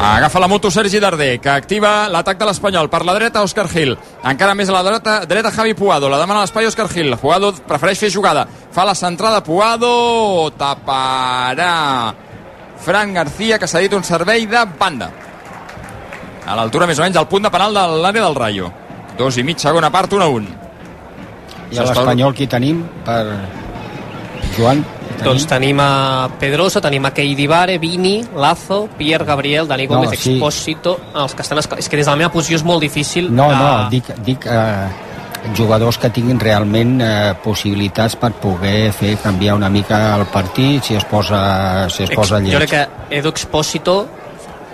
[0.00, 2.86] Agafa la moto Sergi Darder, que activa l'atac de l'Espanyol.
[2.86, 3.96] Per la dreta, Òscar Gil.
[4.30, 6.06] Encara més a la dreta, dreta Javi Puado.
[6.08, 7.16] La demana l'espai, Òscar Gil.
[7.18, 8.44] Puado prefereix fer jugada.
[8.46, 10.52] Fa la centrada, Puado.
[10.54, 12.14] Taparà.
[12.78, 15.10] Fran García, que s'ha dit un servei de banda.
[16.46, 18.70] A l'altura, més o menys, al punt de penal de l'àrea del Rayo.
[19.18, 20.54] Dos i mig, segona part, 1 a 1.
[21.72, 23.24] I l'Espanyol qui tenim per...
[24.54, 24.86] Joan?
[25.18, 30.36] Doncs tenim a Pedrosa, tenim a Keidibare, Vini, Lazo, Pierre Gabriel, Dani No, Gómez, sí.
[30.36, 31.58] Expósito, els que estan...
[31.58, 33.30] És que des de la meva posició és molt difícil...
[33.34, 34.88] No, eh, no, dic, dic eh,
[35.58, 40.98] jugadors que tinguin realment eh, possibilitats per poder fer canviar una mica el partit si
[40.98, 42.54] es posa, si es posa lleig.
[42.54, 44.00] Jo crec que Edu Expósito,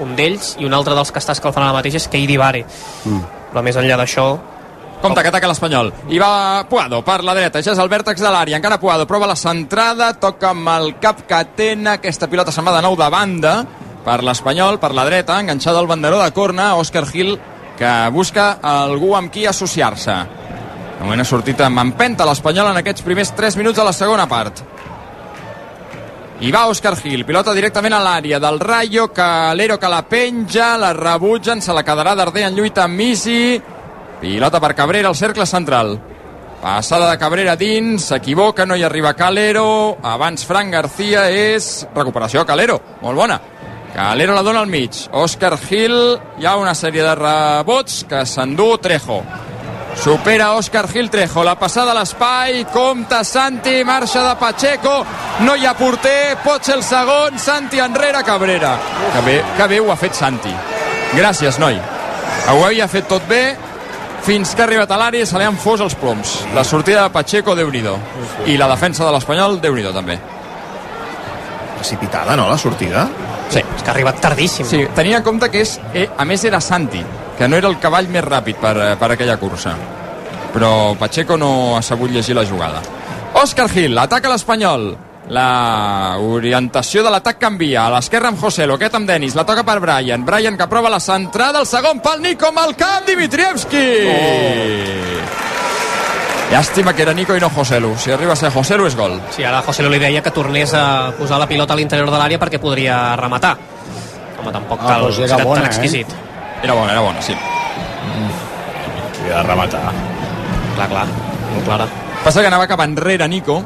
[0.04, 2.64] un d'ells, i un altre dels que està escalfant ara mateix és Keidibare.
[3.04, 3.22] Mm.
[3.52, 4.28] Però més enllà d'això,
[5.04, 5.90] Compte que ataca l'Espanyol.
[6.08, 7.60] I va Puado per la dreta.
[7.60, 8.56] Ja és el vèrtex de l'àrea.
[8.56, 10.14] Encara Puado prova la centrada.
[10.16, 11.98] Toca amb el cap Catena.
[11.98, 13.52] Aquesta pilota se'n va de nou de banda
[14.04, 15.36] per l'Espanyol, per la dreta.
[15.42, 16.70] Enganxada al banderó de corna.
[16.80, 17.34] Òscar Gil,
[17.76, 20.16] que busca algú amb qui associar-se.
[20.94, 24.24] De moment ha sortit amb empenta l'Espanyol en aquests primers 3 minuts de la segona
[24.30, 24.64] part.
[26.40, 30.94] I va Òscar Gil, pilota directament a l'àrea del Rayo, Calero que la penja, la
[30.96, 33.60] rebutgen, se la quedarà Darder en lluita amb Misi,
[34.20, 35.98] pilota per Cabrera al cercle central.
[36.64, 42.46] Passada de Cabrera dins, s'equivoca, no hi arriba Calero, abans Fran García és recuperació a
[42.48, 43.40] Calero, molt bona.
[43.94, 45.94] Calero la dona al mig, Òscar Gil,
[46.40, 49.20] hi ha una sèrie de rebots que s'endú Trejo.
[50.00, 54.94] Supera Òscar Gil Trejo, la passada a l'espai, compta Santi, marxa de Pacheco,
[55.44, 58.72] no hi ha porter, pot ser el segon, Santi enrere Cabrera.
[59.12, 60.56] Que bé, que bé ho ha fet Santi.
[61.14, 61.78] Gràcies, noi.
[62.50, 63.44] Ho havia fet tot bé,
[64.24, 66.38] fins que ha arribat a l'àrea se li han fos els ploms.
[66.56, 67.82] La sortida de Pacheco, déu nhi
[68.46, 70.18] I la defensa de l'Espanyol, déu nhi també.
[71.76, 73.06] Precipitada, no, la sortida?
[73.50, 73.60] Sí.
[73.60, 74.66] És que ha arribat tardíssim.
[74.66, 77.04] Sí, tenia en compte que és, eh, a més era Santi,
[77.36, 79.74] que no era el cavall més ràpid per, eh, per aquella cursa.
[80.54, 82.80] Però Pacheco no ha sabut llegir la jugada.
[83.34, 84.96] Òscar Gil, ataca l'Espanyol.
[85.32, 87.86] La orientació de l'atac canvia.
[87.86, 89.34] A l'esquerra amb Joselo, aquest amb Denis.
[89.34, 90.24] La toca per Brian.
[90.24, 91.60] Brian que prova la centrada.
[91.62, 93.06] El segon pal, Nico amb el cap.
[93.08, 93.84] Dimitrievski!
[94.04, 95.24] Oh.
[96.52, 97.94] Llàstima que era Nico i no Joselu.
[97.98, 99.16] Si arriba a ser Joselu és gol.
[99.34, 102.38] Sí, ara José li deia que tornés a posar la pilota a l'interior de l'àrea
[102.38, 103.56] perquè podria rematar.
[104.42, 105.72] Home, tampoc Ah, cal doncs era ser bona, tan eh?
[105.72, 106.06] exquisit.
[106.62, 107.32] Era bona, era bona, sí.
[109.22, 109.80] Havia de rematar.
[110.76, 111.06] Clar, clar,
[111.54, 111.88] molt clara.
[112.22, 113.62] Passa que anava cap enrere Nico.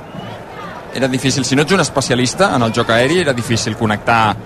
[0.94, 4.36] Era difícil, si no ets un especialista en el joc aeri, era difícil connectar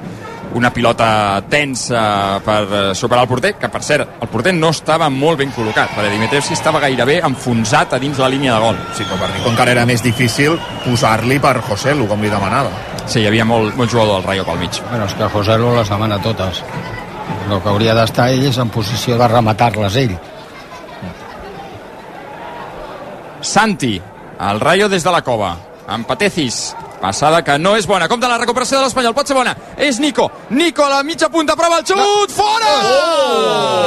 [0.55, 5.09] una pilota tensa per eh, superar el porter, que per cert, el porter no estava
[5.09, 8.81] molt ben col·locat, perquè Dimitrievski estava gairebé enfonsat a dins la línia de gol.
[8.97, 12.75] Sí, però per Nico encara era més difícil posar-li per Joselu, com li demanava.
[13.07, 14.83] Sí, hi havia molt, molt jugador del Rayo pel mig.
[14.91, 16.63] Bueno, és que José Lu les demana totes.
[17.49, 20.15] El que hauria d'estar ell és en posició de rematar-les ell.
[23.43, 23.97] Santi,
[24.39, 25.57] el Rayo des de la cova.
[25.87, 26.75] Amb Patecis.
[27.03, 28.09] Passada que no és bona.
[28.09, 29.15] Compte la recuperació de l'Espanyol.
[29.15, 29.57] Pot ser bona.
[29.77, 30.31] És Nico.
[30.51, 31.57] Nico a la mitja punta.
[31.59, 31.97] Prova el xut.
[31.99, 32.27] No.
[32.31, 32.73] Fora!
[32.87, 33.83] Oh!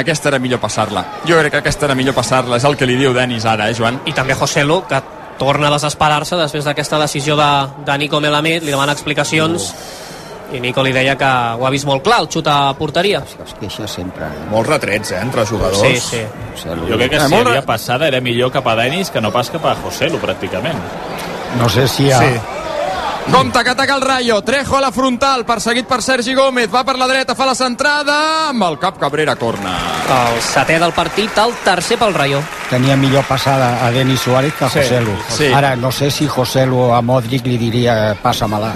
[0.00, 1.04] Aquesta era millor passar-la.
[1.26, 2.56] Jo crec que aquesta era millor passar-la.
[2.56, 4.00] És el que li diu Denis ara, eh, Joan?
[4.06, 5.02] I també Joselu, que
[5.40, 7.50] torna a desesperar-se després d'aquesta decisió de,
[7.86, 9.74] de Nico Melamed, li demana explicacions
[10.52, 11.24] i Nico li deia que
[11.58, 13.22] ho ha vist molt clar, el xut a porteria.
[13.44, 14.24] Es queixa sempre.
[14.26, 14.46] Eh?
[14.50, 15.80] Molts retrets, eh, entre jugadors.
[15.80, 16.22] Sí, sí.
[16.64, 19.30] Jo crec que Eh, si molt havia passada era millor cap a Denis que no
[19.32, 20.78] pas cap a Joselu, pràcticament.
[21.58, 22.18] No sé si ha...
[22.18, 22.40] Sí.
[23.30, 24.40] Compte que ataca el Rayo.
[24.42, 26.70] Trejo a la frontal, perseguit per Sergi Gómez.
[26.74, 28.48] Va per la dreta, fa la centrada.
[28.48, 29.74] Amb el cap Cabrera, corna.
[30.08, 32.40] El setè del partit, el tercer pel Rayo.
[32.70, 35.14] Tenia millor passada a Denis Suárez que a Sí, José Lu.
[35.28, 35.52] sí.
[35.52, 38.72] Ara, no sé si José Lu a Modric li diria passa-me-la.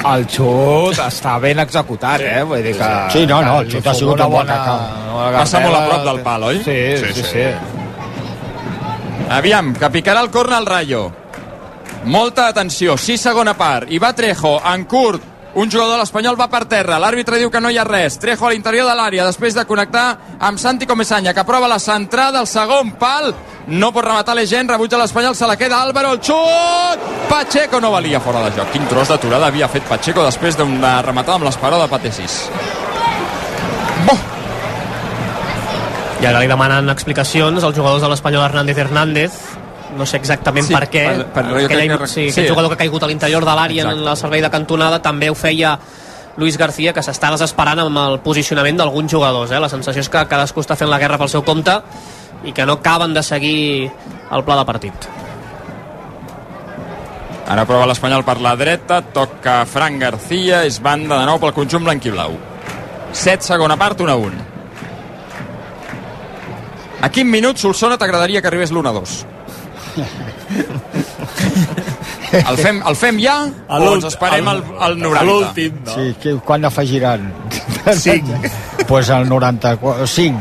[0.00, 2.42] El xut està ben executat, eh?
[2.48, 2.88] Vull dir que...
[3.12, 4.70] Sí, no, no, el xut ha sigut una atac.
[5.12, 6.62] una Passa molt a prop del pal, oi?
[6.64, 7.26] Sí, sí, sí.
[7.34, 7.46] sí.
[9.30, 11.04] Aviam, que picarà el corna al Rayo.
[12.10, 13.92] Molta atenció, sí segona part.
[13.92, 17.60] I va Trejo, en curt, un jugador de l'Espanyol va per terra, l'àrbitre diu que
[17.60, 21.34] no hi ha res, Trejo a l'interior de l'àrea, després de connectar amb Santi Comesanya,
[21.34, 23.32] que prova la centrada, el segon pal,
[23.68, 27.08] no pot rematar l'Egen, rebutja l'Espanyol, se la queda Álvaro, el xut!
[27.30, 28.70] Pacheco no valia fora de joc.
[28.72, 32.44] Quin tros d'aturada havia fet Pacheco després d'una rematada amb l'esperó de Patesis.
[36.20, 39.36] I ara li demanen explicacions als jugadors de l'Espanyol Hernández Hernández
[39.96, 42.28] no sé exactament Sí, per què per- per- jo aquell, crec que- sí, sí.
[42.30, 45.30] aquest jugador que ha caigut a l'interior de l'àrea en el servei de cantonada també
[45.30, 45.78] ho feia
[46.36, 49.58] Luis García que s'està desesperant amb el posicionament d'alguns jugadors eh?
[49.60, 51.74] la sensació és que cadascú està fent la guerra pel seu compte
[52.44, 53.90] i que no acaben de seguir
[54.30, 54.94] el pla de partit
[57.50, 61.82] Ara prova l'Espanyol per la dreta, toca Fran García, és banda de nou pel conjunt
[61.82, 62.36] blanquiblau.
[63.10, 64.30] 7 segona part, 1 a 1.
[67.02, 69.24] A quin minut, Solsona, t'agradaria que arribés l'1-2?
[72.30, 75.18] El fem, el fem ja A o ens esperem al, al 90?
[75.18, 75.94] A l'últim, no?
[75.96, 77.32] Sí, que, quan afegiran?
[77.90, 78.40] 5.
[78.88, 80.38] pues al 95.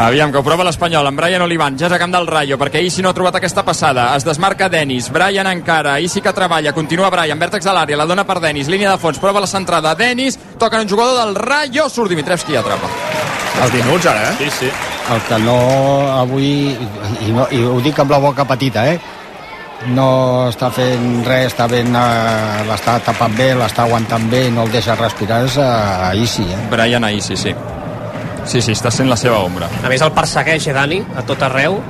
[0.00, 2.80] Aviam, que ho prova l'Espanyol amb Brian Olivan, ja és a camp del Rayo, perquè
[2.82, 4.08] Isi no ha trobat aquesta passada.
[4.16, 8.24] Es desmarca Denis, Brian encara, Isi que treballa, continua Brian, vèrtex de l'àrea, la dona
[8.24, 12.08] per Denis, línia de fons, prova la centrada, Denis, toca un jugador del Rayo, surt
[12.14, 12.88] Dimitrevski i atrapa.
[13.60, 14.34] Els minuts, ara, eh?
[14.40, 14.72] Sí, sí.
[15.10, 15.56] El que no
[16.14, 19.00] avui, i, no, i ho dic amb la boca petita, eh?
[19.88, 24.72] no està fent res, està ben, eh, l'està tapant bé, l'està aguantant bé, no el
[24.74, 25.70] deixa respirar, és a,
[26.10, 26.58] a Isi, eh?
[26.72, 27.54] Brian a Isi, sí.
[28.44, 29.68] Sí, sí, està sent la seva ombra.
[29.84, 31.80] a més el persegueix eh, Dani a tot arreu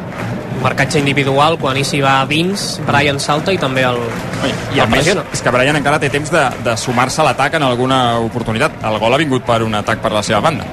[0.60, 3.98] marcatge individual, quan Isi va a dins Brian salta i també el,
[4.76, 7.56] I a el més, és que Brian encara té temps de, de sumar-se a l'atac
[7.56, 8.82] en alguna oportunitat.
[8.84, 10.68] El gol ha vingut per un atac per la seva banda.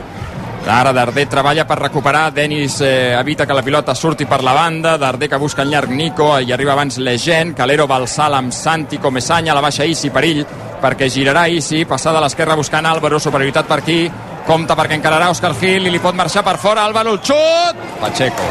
[0.68, 4.98] Ara Darder treballa per recuperar, Denis eh, evita que la pilota surti per la banda,
[4.98, 8.52] Darder que busca en llarg Nico, i arriba abans Legend, Calero va al salt amb
[8.52, 10.44] Santi Comesanya, la baixa Isi, perill,
[10.82, 14.00] perquè girarà Isi, passada a l'esquerra buscant Álvaro, superioritat per aquí,
[14.46, 17.86] compta perquè encararà Òscar Gil i li pot marxar per fora, Álvaro, el xut!
[18.02, 18.50] Pacheco.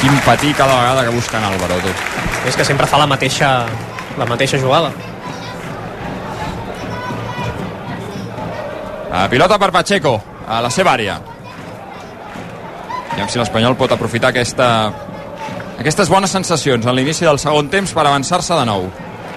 [0.00, 1.96] Quin patí cada vegada que busquen Álvaro, tu.
[2.46, 3.64] és que sempre fa la mateixa
[4.18, 4.92] la mateixa jugada.
[9.14, 11.18] A pilota per Pacheco, a la seva àrea.
[13.14, 14.68] Aviam si l'Espanyol pot aprofitar aquesta,
[15.78, 18.88] aquestes bones sensacions en l'inici del segon temps per avançar-se de nou.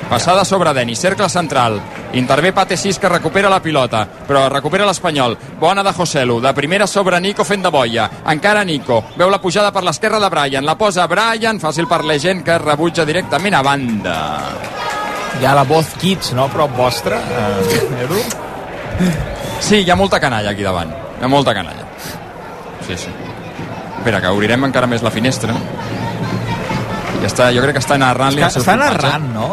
[0.08, 1.82] Passada sobre Denis, cercle central.
[2.14, 5.36] Intervé Pate 6 que recupera la pilota, però recupera l'Espanyol.
[5.60, 8.08] Bona de Joselu, de primera sobre Nico fent de boia.
[8.32, 12.18] Encara Nico, veu la pujada per l'esquerra de Brian, la posa Brian, fàcil per la
[12.18, 14.20] gent que rebutja directament a banda.
[15.38, 18.22] Hi ha la voz Kids, no?, prop vostra, eh, Edu?
[19.60, 20.92] Sí, hi ha molta canalla aquí davant.
[21.20, 21.86] Hi ha molta canalla.
[22.88, 23.10] Sí, sí.
[23.98, 25.54] Espera, que obrirem encara més la finestra.
[27.18, 29.48] I està, jo crec que està narrant-li Està- el seu està narrant, no?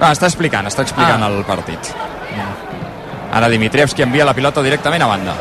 [0.00, 1.28] Ah, està explicant, està explicant Ah.
[1.28, 1.92] el partit.
[3.32, 5.34] Ara Dimitrievski envia la pilota directament a banda.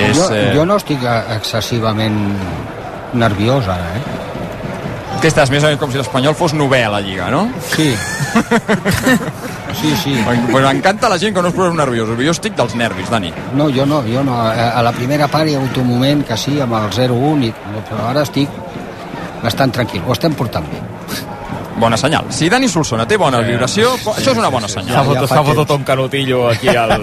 [0.00, 1.02] És, jo, eh, jo no estic
[1.36, 2.16] excessivament
[3.12, 5.18] nerviós ara, eh?
[5.20, 7.50] Que estàs més o menys com si l'Espanyol fos novè a la Lliga, no?
[7.74, 7.90] Sí.
[9.80, 10.14] sí, sí.
[10.50, 12.16] Pues m'encanta la gent que no es posa nerviosos.
[12.18, 13.32] Jo estic dels nervis, Dani.
[13.54, 14.36] No, jo no, jo no.
[14.40, 17.54] A la primera part hi ha hagut un moment que sí, amb el 0-1, i-
[17.88, 18.48] però ara estic
[19.42, 20.02] bastant tranquil.
[20.06, 20.80] Ho estem portant bé.
[21.80, 22.26] Bona senyal.
[22.28, 25.06] Si Dani Solsona té bona vibració, això és una bona S'ha senyal.
[25.06, 27.00] fotut, s'ha fotut un canutillo aquí al...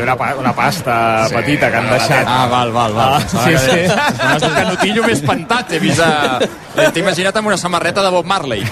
[0.00, 1.34] Una, pa- una pasta Sí.
[1.34, 2.24] petita que han deixat.
[2.26, 3.14] Ah, val, val, val.
[3.18, 4.46] Ah, sí, sí.
[4.46, 6.38] Un canutillo més pentat, he vist a...
[6.70, 8.62] T'he imaginat amb una samarreta de Bob Marley.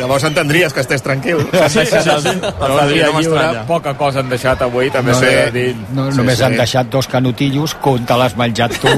[0.00, 1.38] Llavors entendries que estés tranquil.
[1.68, 2.10] Sí, sí, sí.
[2.24, 2.32] sí.
[2.42, 5.76] No, el dia lliure, poca cosa han deixat avui, també No, s'ha de eh, dir.
[5.94, 6.44] no, Sí, només sí.
[6.48, 8.92] han deixat dos canutillos, com te l'has menjat tu.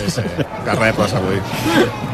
[0.00, 0.24] Sí, sí.
[0.64, 1.38] Que repes avui.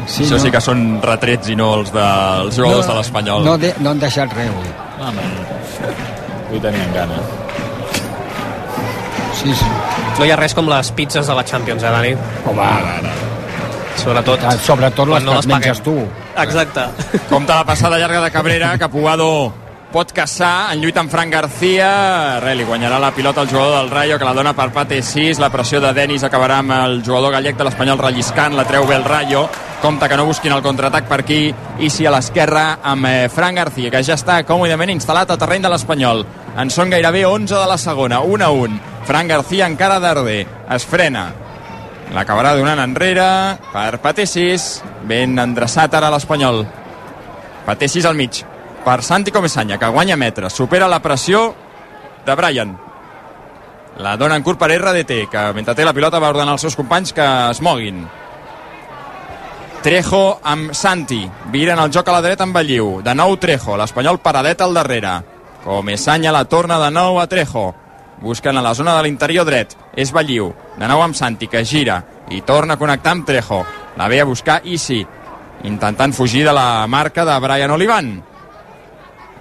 [0.05, 0.39] Sí, Això no.
[0.43, 3.45] sí que són retrets i no els dels jugadors de l'Espanyol.
[3.47, 4.73] No, de, no han deixat res avui.
[4.99, 5.29] No, no.
[6.49, 7.17] Avui tenien gana.
[9.33, 9.65] Sí, sí.
[10.19, 12.11] No hi ha res com les pizzas de la Champions, eh, Dani?
[12.45, 13.13] Home, ara, ara.
[14.03, 16.05] Sobretot, Ah, Sobretot les quan no que les et menges paguem.
[16.05, 16.41] tu.
[16.41, 16.87] Exacte.
[17.29, 19.53] Compte la passada llarga de Cabrera, que Puado
[19.93, 22.39] pot caçar en lluita amb Fran García.
[22.41, 25.37] Re, li guanyarà la pilota al jugador del Rayo que la dona per Pate 6,
[25.37, 28.95] la pressió de Denis acabarà amb el jugador gallec de l'Espanyol relliscant, la treu bé
[28.95, 29.47] el Rayo.
[29.83, 33.53] Compte que no busquin el contraatac per aquí i si a l'esquerra amb eh, Fran
[33.53, 36.25] García que ja està còmodament instal·lat al terreny de l'Espanyol.
[36.57, 40.85] En són gairebé 11 de la segona 1 a 1, Fran García encara darder, es
[40.89, 41.27] frena
[42.13, 43.25] l'acabarà donant enrere
[43.73, 44.69] per Pate 6
[45.09, 46.63] ben endreçat ara l'Espanyol
[47.65, 48.43] 6 al mig
[48.83, 51.53] per Santi Comesanya, que guanya metres, supera la pressió
[52.25, 52.75] de Brian.
[53.97, 56.75] La dona en curt per RDT, que mentre té la pilota va ordenar als seus
[56.75, 58.03] companys que es moguin.
[59.83, 61.21] Trejo amb Santi,
[61.51, 63.01] viren el joc a la dreta amb Belliu.
[63.03, 65.21] De nou Trejo, l'Espanyol paradet al darrere.
[65.63, 67.69] Comesanya la torna de nou a Trejo.
[68.23, 69.75] Busquen a la zona de l'interior dret.
[69.99, 70.53] És Belliu.
[70.79, 71.99] De nou amb Santi, que gira
[72.31, 73.63] i torna a connectar amb Trejo.
[73.99, 75.03] La ve a buscar Isi,
[75.67, 78.13] intentant fugir de la marca de Brian Olivan.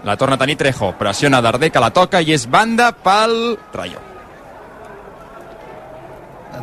[0.05, 0.93] La torna a tenir Trejo.
[0.99, 4.03] Pressiona Darder, que la toca i és banda pel Rayo.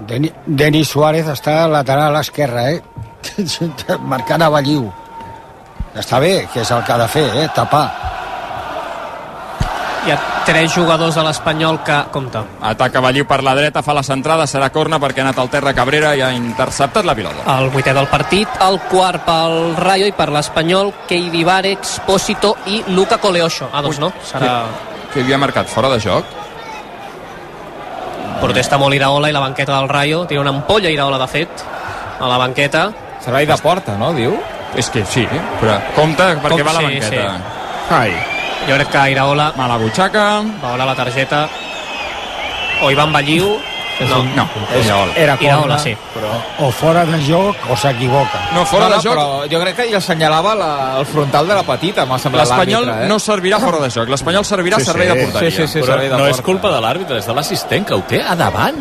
[0.09, 2.81] Deni, Denis Suárez està lateral a l'esquerra, eh?
[4.11, 4.91] Marcant a Balliu.
[5.95, 7.49] Està bé, que és el que ha de fer, eh?
[7.55, 8.08] Tapar.
[10.07, 11.95] Hi ha tres jugadors de l'Espanyol que...
[12.13, 12.39] Compte.
[12.63, 15.73] Ataca Balliu per la dreta, fa la centrada, serà corna perquè ha anat al terra
[15.75, 17.43] Cabrera i ha interceptat la pilota.
[17.59, 22.79] El vuitè del partit, el quart pel Rayo i per l'Espanyol, Keidi Vare, Expósito i
[22.95, 23.67] Luca Coleocho.
[23.73, 24.53] Ah, doncs no, serà...
[25.13, 26.25] Que havia marcat fora de joc.
[28.39, 30.23] Protesta molt Iraola i la banqueta del Rayo.
[30.29, 31.63] Tira una ampolla Iraola, de fet,
[32.21, 32.87] a la banqueta.
[33.19, 34.37] Servei de porta, no, diu?
[34.79, 35.25] És que sí,
[35.59, 37.09] però compte perquè Com- va a la sí, banqueta.
[37.09, 37.95] sí.
[37.99, 38.13] Ai.
[38.67, 39.51] Jo crec que Iraola...
[39.57, 40.27] Mala butxaca.
[40.61, 41.47] Veurà la targeta.
[42.83, 43.57] O Ivan Balliu.
[43.99, 45.11] No, no, és Iraola.
[45.19, 45.91] Era Iraola, sí.
[46.13, 46.29] Però
[46.63, 48.45] o fora de joc o s'equivoca.
[48.55, 49.11] No, fora no, de joc.
[49.11, 50.69] Però jo crec que ell assenyalava la,
[51.01, 53.09] el frontal de la petita, m'ha semblat L'Espanyol eh?
[53.11, 54.07] no servirà fora de joc.
[54.13, 55.17] L'Espanyol servirà Sí, servei sí.
[55.17, 55.51] de porteria.
[55.51, 57.99] Sí, sí, sí, Però servei de no és culpa de l'àrbitre, és de l'assistent, que
[57.99, 58.79] ho té a davant.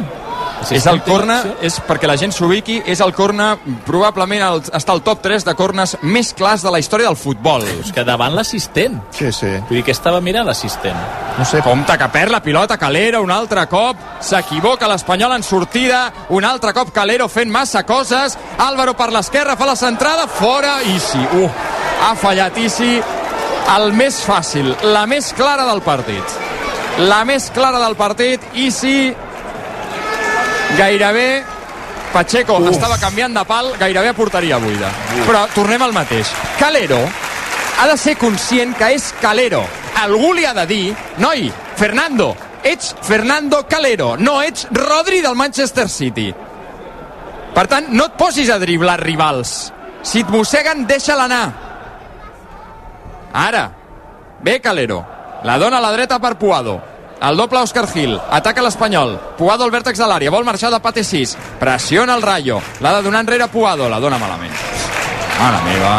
[0.74, 3.52] És el corna, és perquè la gent s'ubiqui, és el corna,
[3.86, 7.64] probablement el, està al top 3 de cornes més clars de la història del futbol.
[7.78, 8.98] És que davant l'assistent.
[9.14, 9.52] Sí, sí.
[9.68, 10.98] Vull dir que estava mirant l'assistent.
[11.38, 11.62] No sé.
[11.64, 16.02] Compte que perd la pilota Calero un altre cop, s'equivoca l'Espanyol en sortida,
[16.34, 21.22] un altre cop Calero fent massa coses, Álvaro per l'esquerra fa la centrada, fora Isi.
[21.38, 21.48] Uh,
[22.08, 22.98] ha fallat Isi,
[23.76, 26.36] el més fàcil, la més clara del partit.
[27.06, 29.14] La més clara del partit, Isi
[30.76, 31.44] gairebé
[32.12, 32.70] Pacheco Uf.
[32.70, 34.88] estava canviant de pal gairebé a porteria buida.
[34.88, 35.26] Uf.
[35.28, 36.30] Però tornem al mateix.
[36.58, 37.00] Calero
[37.78, 39.62] ha de ser conscient que és Calero.
[40.02, 45.88] Algú li ha de dir, noi, Fernando, ets Fernando Calero, no ets Rodri del Manchester
[45.88, 46.32] City.
[47.54, 49.72] Per tant, no et posis a driblar rivals.
[50.02, 51.46] Si et mosseguen, deixa-la anar.
[53.32, 53.64] Ara,
[54.42, 55.04] ve Calero.
[55.44, 56.80] La dona a la dreta per Puado.
[57.20, 59.16] El doble Òscar Gil, ataca l'Espanyol.
[59.38, 61.34] Puado al vèrtex de l'àrea, vol marxar de Pate 6.
[61.58, 62.60] Pressiona el Rayo.
[62.80, 64.54] L'ha de donar enrere Puado, la dona malament.
[65.40, 65.96] Mare meva,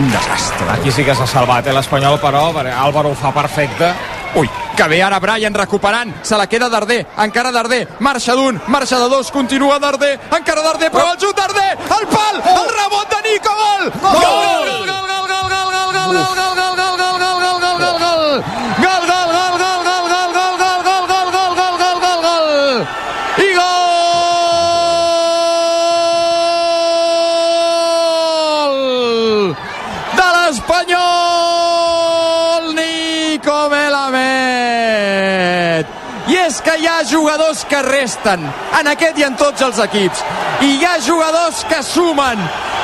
[0.00, 0.70] un desastre.
[0.78, 3.92] Aquí sí que s'ha salvat, eh, l'Espanyol, però Álvaro ho fa perfecte.
[4.34, 8.98] Ui, que bé ara Brian recuperant, se la queda Darder, encara Darder, marxa d'un, marxa
[8.98, 13.20] de dos, continua Darder, encara Darder, però el xut Darder, el pal, el rebot de
[13.28, 13.92] Nico, gol!
[14.00, 16.69] Gol, gol, gol, gol, gol, gol, gol, gol, gol, gol, gol, gol, gol, gol, gol,
[37.08, 38.44] jugadors que resten
[38.78, 40.22] en aquest i en tots els equips
[40.66, 42.40] i hi ha jugadors que sumen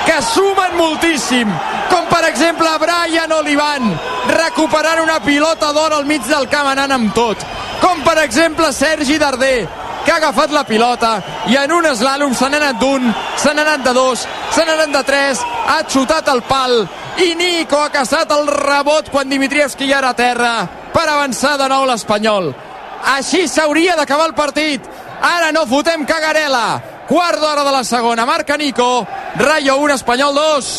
[0.06, 1.50] que sumen moltíssim
[1.90, 3.90] com per exemple Brian Olivan
[4.32, 7.42] recuperant una pilota d'or al mig del camp anant amb tot
[7.82, 9.66] com per exemple Sergi Darder
[10.06, 11.16] que ha agafat la pilota
[11.50, 14.22] i en un slalom se n'ha anat d'un, se n'ha anat de dos,
[14.54, 16.86] se n'ha anat de tres, ha xutat el pal
[17.26, 20.54] i Nico ha caçat el rebot quan Dimitrievski ja era a terra
[20.94, 22.54] per avançar de nou l'Espanyol.
[23.04, 24.82] Així s'hauria d'acabar el partit.
[25.20, 26.82] Ara no fotem cagarela.
[27.08, 28.26] Quart d'hora de la segona.
[28.26, 29.06] Marca Nico.
[29.36, 30.70] Rayo 1, Espanyol 2.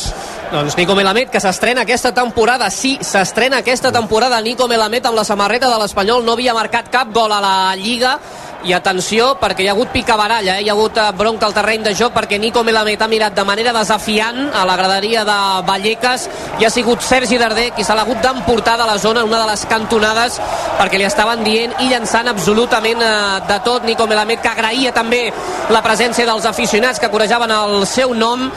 [0.51, 2.69] Doncs Nico Melamed, que s'estrena aquesta temporada.
[2.71, 6.23] Sí, s'estrena aquesta temporada Nico Melamed amb la samarreta de l'Espanyol.
[6.23, 8.17] No havia marcat cap gol a la Lliga
[8.65, 10.63] i atenció perquè hi ha hagut picabaralla, eh?
[10.63, 13.43] hi ha hagut eh, bronca al terreny de joc perquè Nico Melamed ha mirat de
[13.45, 15.37] manera desafiant a la graderia de
[15.67, 16.27] Vallecas
[16.59, 19.49] i ha sigut Sergi Darder qui se l'ha hagut d'emportar de la zona una de
[19.51, 20.39] les cantonades
[20.77, 23.11] perquè li estaven dient i llançant absolutament eh,
[23.47, 23.85] de tot.
[23.87, 25.27] Nico Melamed que agraïa també
[25.69, 28.47] la presència dels aficionats que corejaven el seu nom.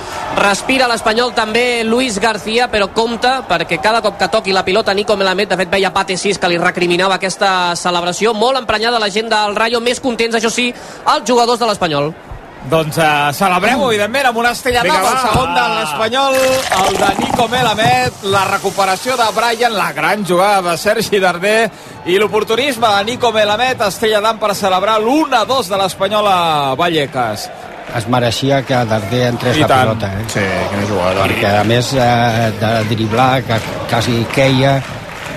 [0.41, 5.17] Respira l'Espanyol també Luis García però compta perquè cada cop que toqui la pilota Nico
[5.17, 8.35] Melamed, de fet veia Pate 6 que li recriminava aquesta celebració.
[8.35, 10.71] Molt emprenyada la gent del Rayo més contents, això sí,
[11.15, 12.13] els jugadors de l'Espanyol.
[12.61, 16.35] Doncs uh, celebrem, evidentment, amb una estrella Vinga, el segon de l'Espanyol,
[16.77, 21.71] el de Nico Melamed, la recuperació de Brian, la gran jugada de Sergi Darder
[22.05, 26.39] i l'oportunisme de Nico Melamed, estrella d'am per celebrar l'1-2 de l'Espanyol a
[26.77, 27.49] Vallecas.
[27.97, 29.81] es mereixia que Darder entrés I la tant.
[29.89, 30.25] pilota eh?
[30.31, 31.25] Sí, quina jugada.
[31.25, 33.57] perquè a més eh, de driblar que
[33.91, 34.77] quasi queia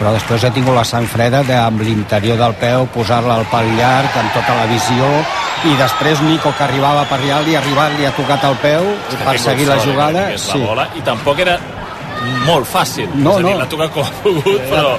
[0.03, 3.69] però després he tingut la sang freda de, amb l'interior del peu posar-la al pal
[3.77, 5.11] llarg amb tota la visió
[5.63, 8.89] i després Nico que arribava per allà li ha arribat, li ha tocat el peu
[9.07, 11.55] que per seguir la jugada eh, és la bola, i tampoc era
[12.43, 13.15] molt fàcil.
[13.15, 13.61] No, és a dir, no.
[13.61, 14.91] l'ha tocat com ha pogut però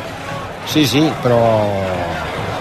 [0.72, 1.42] sí, sí, però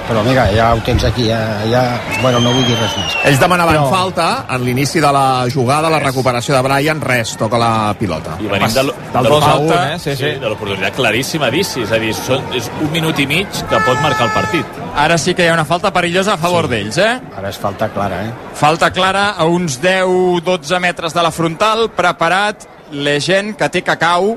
[0.07, 1.39] però mira, ja ho tens aquí ja,
[1.71, 1.83] ja,
[2.21, 5.89] bueno, no vull dir res més Ells demanaven Però- falta en l'inici de la jugada,
[5.89, 8.37] la recuperació de Brian, res, toca la pilota.
[8.41, 9.99] i venim del de dos a l'oportunitat- un, eh?
[9.99, 10.31] Sí, sí.
[10.41, 13.99] de l'oportunitat claríssima d'Issi, és a dir, són, és un minut i mig que pot
[14.01, 16.69] marcar el partit Ara sí que hi ha una falta perillosa a favor sí.
[16.75, 17.19] d'ells, eh?
[17.37, 18.33] ara és falta clara, eh?
[18.53, 24.35] Falta clara a uns 10-12 metres de la frontal, preparat Legend, que té cacau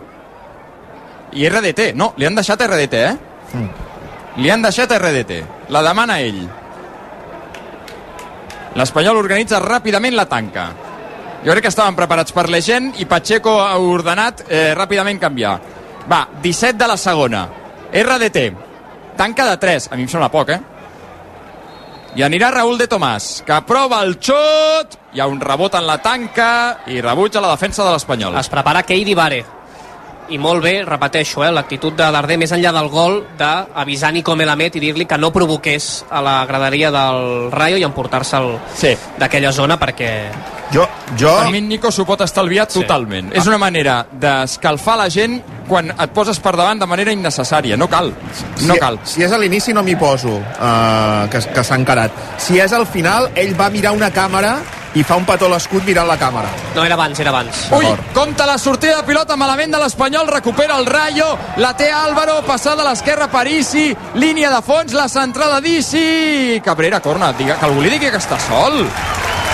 [1.37, 1.91] i RDT.
[1.95, 3.17] No, li han deixat RDT, eh?
[3.53, 3.69] Mm.
[4.37, 5.41] Li han deixat RDT.
[5.73, 6.43] La demana ell.
[8.77, 10.67] L'Espanyol organitza ràpidament la tanca.
[11.45, 15.57] Jo crec que estaven preparats per Legend i Pacheco ha ordenat eh, ràpidament canviar.
[16.11, 17.47] Va, 17 de la segona.
[17.93, 18.47] RDT.
[19.17, 19.89] Tanca de 3.
[19.93, 20.61] A mi em sembla poc, eh?
[22.17, 25.99] I anirà Raúl de Tomàs, que prova el xut, hi ha un rebot en la
[26.01, 26.49] tanca
[26.89, 28.37] i rebutja la defensa de l'Espanyol.
[28.41, 29.45] Es prepara Keidi Vare.
[30.29, 34.77] I molt bé, repeteixo, eh, l'actitud de Darder més enllà del gol d'avisar Nico Melamed
[34.77, 38.97] i dir-li que no provoqués a la graderia del Rayo i emportar-se'l sí.
[39.19, 40.13] d'aquella zona perquè
[40.73, 41.31] Jo, jo...
[41.31, 42.81] Per mi Nico s'ho pot estalviar sí.
[42.81, 43.31] totalment.
[43.39, 47.79] És una manera d'escalfar la gent quan et poses per davant de manera innecessària.
[47.79, 48.11] No cal.
[48.67, 48.99] No si, cal.
[49.07, 52.19] Si és a l'inici no m'hi poso, uh, que, que s'ha encarat.
[52.43, 54.57] Si és al final, ell va mirar una càmera
[54.97, 56.49] i fa un petó a l'escut mirant la càmera.
[56.75, 57.67] No, era abans, era abans.
[57.77, 57.87] Ui,
[58.17, 61.29] compta la sortida de pilota malament de l'Espanyol, recupera el Rayo,
[61.61, 66.63] la té Álvaro, passada a l'esquerra per Isi, línia de fons, la centrada d'Isi.
[66.65, 68.87] Cabrera, corna, diga, que algú li digui que està sol.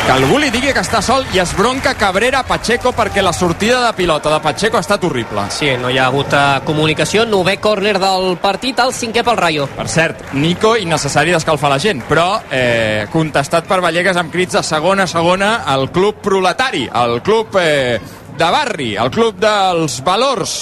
[0.03, 3.79] Que algú li digui que està sol i es bronca Cabrera Pacheco perquè la sortida
[3.85, 5.45] de pilota de Pacheco ha estat horrible.
[5.55, 9.69] Sí, no hi ha hagut uh, comunicació, novè córner del partit, el cinquè pel Rayo.
[9.77, 14.65] Per cert, Nico, innecessari d'escalfar la gent, però eh, contestat per Vallegas amb crits de
[14.67, 18.01] segona a segona al club proletari, al club eh,
[18.35, 20.57] de barri, al club dels valors.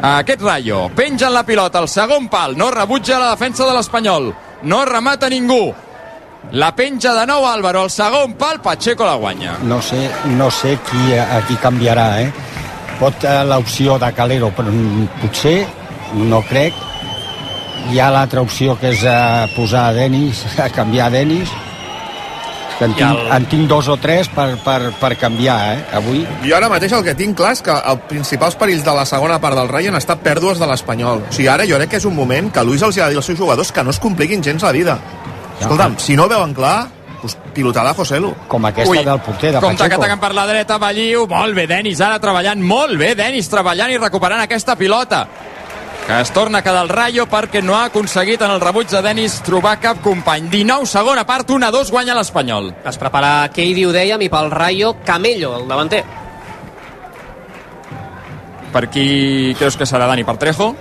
[0.00, 4.32] Aquest Rayo penja en la pilota al segon pal, no rebutja la defensa de l'Espanyol,
[4.66, 5.62] no remata ningú.
[6.52, 9.58] La penja de nou Álvaro, al segon pal, Pacheco la guanya.
[9.62, 12.32] no sé, no sé qui, a qui canviarà eh?
[12.98, 14.72] pot eh, l'opció de Calero però
[15.22, 15.66] potser,
[16.14, 16.74] no crec
[17.92, 21.48] hi ha l'altra opció que és eh, posar a Denis, a canviar a Denis
[22.80, 26.22] que en tinc, el- en tinc dos o tres per, per, per canviar, eh, avui.
[26.46, 29.36] Jo ara mateix el que tinc clar és que els principals perills de la segona
[29.38, 31.26] part del Rayo han estat pèrdues de l'Espanyol.
[31.28, 33.20] O sigui, ara jo crec que és un moment que Luis els ha de dir
[33.20, 34.96] als seus jugadors que no es compliquin gens la vida.
[35.60, 36.88] Escolta'm, si no veuen clar,
[37.20, 38.34] pues, pilotada Joselu.
[38.48, 40.02] Com aquesta Ui, del porter de Compte que Pacheco.
[40.02, 41.26] ataquen per la dreta, Balliu.
[41.28, 42.60] Molt bé, Denis, ara treballant.
[42.62, 45.26] Molt bé, Denis, treballant i recuperant aquesta pilota.
[46.06, 49.02] Que es torna a quedar el Rayo perquè no ha aconseguit en el rebuig de
[49.02, 50.48] Denis trobar cap company.
[50.48, 52.74] 19, segona part, 1-2, guanya l'Espanyol.
[52.84, 56.02] Es prepara Keidi, ho dèiem, i pel Rayo, Camello, el davanter.
[58.72, 60.24] Per qui creus que serà, Dani?
[60.24, 60.74] Per Trejo?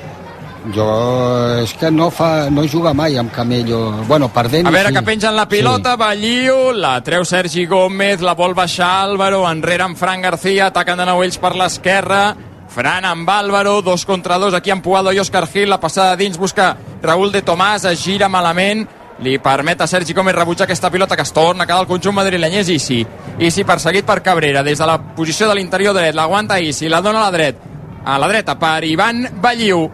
[0.76, 4.04] Jo és que no, fa, no juga mai amb Camello.
[4.08, 4.96] Bueno, per Denis, A veure sí.
[4.96, 6.00] que pengen la pilota, sí.
[6.02, 11.08] Balliu, la treu Sergi Gómez, la vol baixar Álvaro, enrere amb Fran García, ataquen de
[11.08, 12.36] nou ells per l'esquerra,
[12.70, 16.38] Fran amb Álvaro, dos contra dos, aquí amb Puado i Òscar Gil, la passada dins,
[16.38, 18.86] busca Raúl de Tomàs, es gira malament,
[19.24, 22.16] li permet a Sergi Gómez rebutjar aquesta pilota que es torna a quedar el conjunt
[22.16, 23.00] madrileny, és Isi.
[23.40, 27.24] Isi perseguit per Cabrera, des de la posició de l'interior dret, l'aguanta Isi, la dona
[27.24, 27.58] a la dret,
[28.06, 29.90] a la dreta per Ivan Balliu,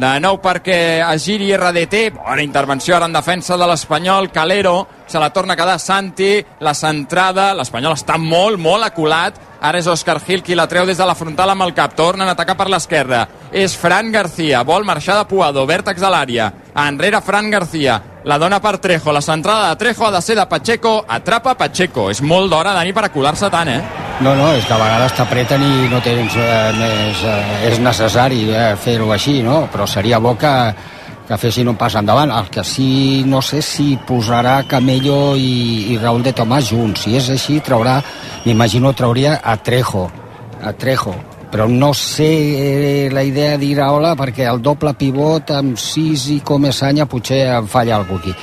[0.00, 5.18] de nou perquè es giri RDT, bona intervenció ara en defensa de l'Espanyol, Calero, se
[5.18, 10.20] la torna a quedar Santi, la centrada, l'Espanyol està molt, molt aculat, ara és Òscar
[10.24, 12.68] Gil qui la treu des de la frontal amb el cap, tornen a atacar per
[12.70, 16.52] l'esquerra, és Fran García, vol marxar de Puado, vèrtex de l'àrea,
[16.86, 20.46] enrere Fran García, la dona per Trejo, la centrada de Trejo ha de ser de
[20.46, 23.80] Pacheco, atrapa Pacheco, és molt d'hora, Dani, per acular-se tant, eh?
[24.20, 27.22] No, no, és que a vegades t'apreten i no tens eh, més...
[27.24, 29.62] Eh, és necessari eh, fer-ho així, no?
[29.72, 30.52] Però seria bo que,
[31.30, 32.32] que fessin un pas endavant.
[32.34, 37.04] El que sí, no sé si posarà Camello i, i Raúl de Tomàs junts.
[37.04, 38.00] Si és així, traurà,
[38.42, 40.08] m'imagino, trauria a Trejo.
[40.58, 41.14] A Trejo.
[41.50, 47.06] Però no sé eh, la idea d'Iraola perquè el doble pivot amb Sis i Comesanya
[47.10, 48.34] potser em falla alguna aquí.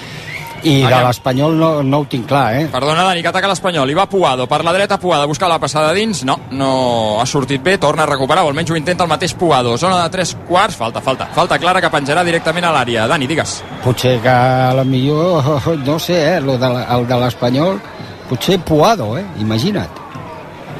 [0.63, 1.05] I de Aviam.
[1.07, 2.67] l'Espanyol no, no ho tinc clar, eh?
[2.71, 3.89] Perdona, Dani, que ataca l'Espanyol.
[3.89, 6.23] Hi va Puado, per la dreta Puado, buscar la passada dins.
[6.25, 9.77] No, no ha sortit bé, torna a recuperar, o almenys ho intenta el mateix Puado.
[9.77, 11.27] Zona de tres quarts, falta, falta.
[11.35, 13.07] Falta clara que penjarà directament a l'àrea.
[13.07, 13.61] Dani, digues.
[13.83, 15.45] potser que a la millor,
[15.85, 17.79] no sé, eh, lo de, el de l'Espanyol,
[18.29, 20.03] potser Puado, eh, imagina't.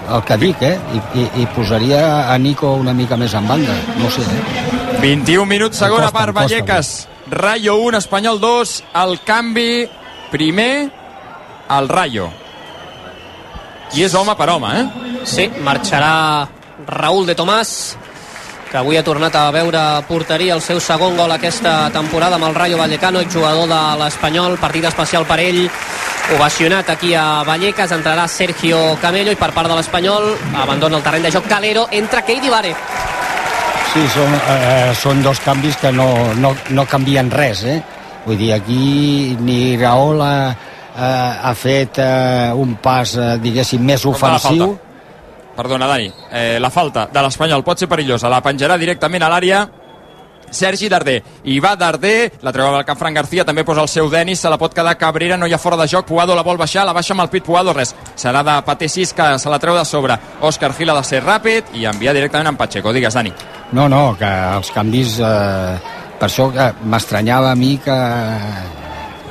[0.07, 3.73] El que dic, eh, i, i, i posaria a Nico una mica més en banda,
[3.99, 4.99] no sé, eh.
[5.01, 7.07] 21 minuts, segona costa, part, em costa, Vallecas.
[7.29, 8.83] Rayo 1, Espanyol 2.
[9.03, 9.87] El canvi
[10.31, 10.89] primer
[11.67, 12.29] al Rayo.
[13.95, 15.23] I és home per home, eh?
[15.27, 16.47] Sí, marxarà
[16.87, 17.71] Raúl de Tomàs,
[18.71, 22.55] que avui ha tornat a veure porteria el seu segon gol aquesta temporada amb el
[22.55, 25.63] Rayo Vallecano, jugador de l'Espanyol, partit especial per ell,
[26.35, 31.27] ovacionat aquí a Vallecas, entrarà Sergio Camello i per part de l'Espanyol abandona el terreny
[31.27, 32.75] de joc Calero, entra Keidi Vare.
[33.97, 36.05] Sí, són, eh, són dos canvis que no,
[36.37, 37.77] no, no canvien res, eh.
[38.27, 44.75] Vull dir, aquí ni Raola eh, ha fet eh, un pas, eh, diguéssim, més ofensiu.
[45.55, 46.11] Perdona, Dani.
[46.29, 48.29] Eh, la falta de l'Espanyol pot ser perillosa.
[48.29, 49.63] La penjarà directament a l'àrea
[50.51, 51.17] Sergi Darder.
[51.45, 54.49] I va Darder, la treu al camp Fran García, també posa el seu Denis, se
[54.49, 56.95] la pot quedar Cabrera, no hi ha fora de joc, Puado la vol baixar, la
[56.95, 57.93] baixa amb el pit Puado, res.
[58.15, 60.17] Serà de Paté 6 que se la treu de sobre.
[60.41, 62.93] Òscar Gil ha de ser ràpid i enviar directament amb Pacheco.
[62.93, 63.33] Digues, Dani.
[63.71, 65.19] No, no, que els canvis...
[65.19, 67.95] Eh, per això que m'estranyava a mi que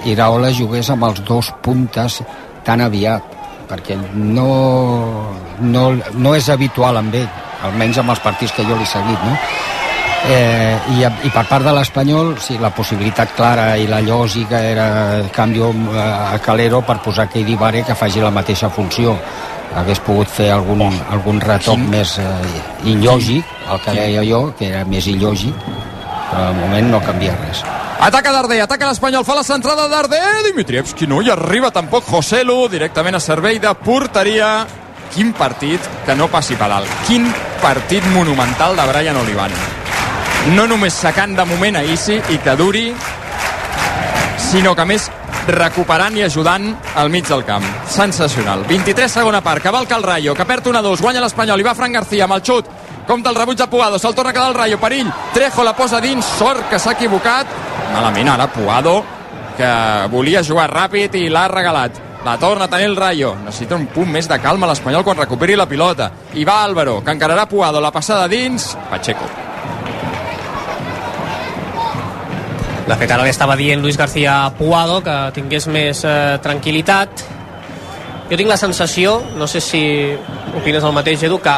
[0.06, 2.20] Iraola jugués amb els dos puntes
[2.66, 3.34] tan aviat,
[3.66, 4.50] perquè no,
[5.60, 7.26] no, no és habitual amb ell,
[7.66, 9.34] almenys amb els partits que jo l'he seguit, no?
[10.26, 14.86] Eh, i, I per part de l'Espanyol, sí, la possibilitat clara i la lògica era
[15.30, 16.00] canvio eh,
[16.34, 19.14] a Calero per posar Keidi Vare que faci la mateixa funció
[19.76, 22.26] hagués pogut fer algun, algun retoc Quin- més eh,
[22.90, 25.54] il·lògic, el que deia jo, que era més il·lògic,
[26.32, 27.62] però de moment no canvia res.
[28.00, 33.14] Ataca Darder, ataca l'Espanyol, fa la centrada Darder, Dimitrievski no hi arriba tampoc Joselu, directament
[33.16, 34.66] a servei de porteria.
[35.14, 36.90] Quin partit que no passi per alt.
[37.06, 37.28] Quin
[37.62, 39.54] partit monumental de Brian Olivan.
[40.54, 42.84] No només sacant de moment a Isi i que duri,
[44.38, 45.08] sinó que més
[45.48, 47.64] recuperant i ajudant al mig del camp.
[47.90, 48.62] Sensacional.
[48.68, 52.28] 23 segona part, cavalca el Rayo, que perd 1-2, guanya l'Espanyol, i va Fran García
[52.28, 52.70] amb el xut,
[53.08, 56.00] compta el rebuig de Puado, se'l torna a quedar el Rayo, perill, Trejo la posa
[56.00, 57.50] dins, sort que s'ha equivocat,
[57.92, 59.00] malament ara Puado,
[59.58, 59.72] que
[60.12, 62.02] volia jugar ràpid i l'ha regalat.
[62.26, 63.36] La torna a tenir el Rayo.
[63.44, 66.10] Necessita un punt més de calma l'Espanyol quan recuperi la pilota.
[66.34, 69.45] I va Álvaro, que encararà Puado, la passada dins, Pacheco.
[72.86, 77.24] De fet, ara li estava dient Luis García Puado que tingués més eh, tranquil·litat.
[78.30, 79.80] Jo tinc la sensació, no sé si
[80.54, 81.56] opines el mateix, Edu, que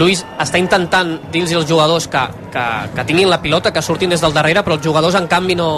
[0.00, 2.22] Luis està intentant dir-los als jugadors que,
[2.54, 2.64] que,
[2.96, 5.68] que tinguin la pilota, que surtin des del darrere, però els jugadors, en canvi, no,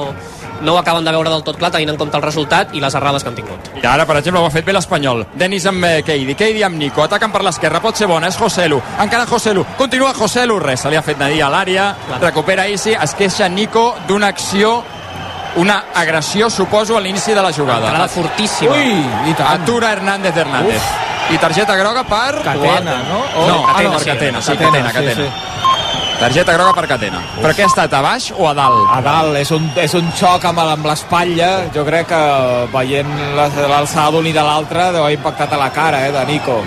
[0.62, 2.94] no ho acaben de veure del tot clar tenint en compte el resultat i les
[2.94, 3.70] errades que han tingut.
[3.82, 5.26] I ara, per exemple, ho ha fet bé l'Espanyol.
[5.34, 8.80] Denis amb eh, Keidi, Keidi amb Nico, ataquen per l'esquerra, pot ser bona, és Joselu,
[9.02, 13.14] encara Joselu, continua Joselu, res, se li ha fet Nadia a l'àrea, recupera Isi, es
[13.18, 14.80] queixa Nico d'una acció
[15.56, 17.90] una agressió, suposo, a l'inici de la jugada.
[17.90, 18.72] Entrada fortíssima.
[18.72, 19.60] Ui, i tant.
[19.62, 20.82] Atura Hernández Hernández.
[21.30, 22.42] I targeta groga per...
[22.42, 23.20] Catena, no?
[23.36, 23.46] O...
[23.48, 24.10] No, Catena, ah, no, per sí.
[24.10, 25.24] Catena, sí, Catena, Catena, sí, Catena.
[25.26, 25.81] sí.
[26.22, 27.18] Targeta groga per Catena.
[27.40, 28.84] Però què ha estat, a baix o a dalt?
[28.94, 31.50] A dalt, és un, és un xoc amb, amb l'espatlla.
[31.74, 32.20] Jo crec que
[32.72, 36.24] veient la- l'alçada d'un i de l'altre deu haver impactat a la cara, eh, de
[36.30, 36.60] Nico.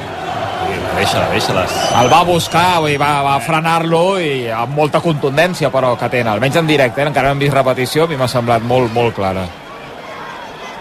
[0.95, 1.71] Deixa-la, deixa-les.
[2.01, 6.55] El va buscar, vull dir, va, va frenar-lo i amb molta contundència, però Catena, almenys
[6.61, 7.07] en directe, eh?
[7.07, 9.43] encara no hem vist repetició, a mi m'ha semblat molt, molt clara.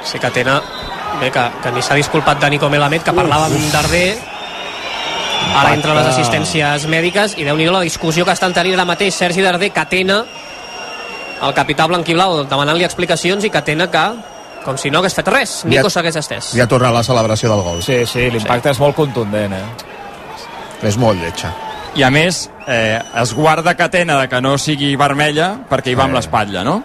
[0.05, 0.61] Sí que Tena,
[1.21, 4.19] bé, que, que ni s'ha disculpat de Nico Melamed, que parlava amb Darder,
[5.55, 9.15] ara entre les assistències mèdiques, i déu nhi la discussió que estan tenint ara mateix
[9.15, 10.21] Sergi Darder, Catena,
[11.45, 14.05] el capità blanquiblau, demanant-li explicacions, i Catena que,
[14.65, 16.55] com si no hagués fet res, Nico s'hagués estès.
[16.59, 17.83] Ja torna la celebració del gol.
[17.85, 18.77] Sí, sí, l'impacte sí.
[18.77, 20.85] és molt contundent, eh?
[20.89, 21.53] És molt lletja.
[21.95, 26.09] I a més, eh, es guarda Catena de que no sigui vermella perquè hi va
[26.09, 26.81] amb l'espatlla, no?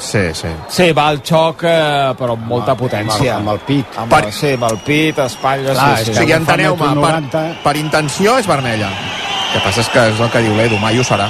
[0.00, 0.48] Sí, sí.
[0.72, 3.36] Sí, va al xoc, eh, però amb molta potència.
[3.36, 3.98] Amb el pit.
[4.00, 5.76] Amb el, sí, amb el pit, espatlles...
[5.76, 6.18] Clar, sí, o sí.
[6.22, 8.88] sigui, enteneu-me, per, per intenció és vermella.
[8.88, 11.28] El que passa és que és el que diu l'Edu, mai ho serà.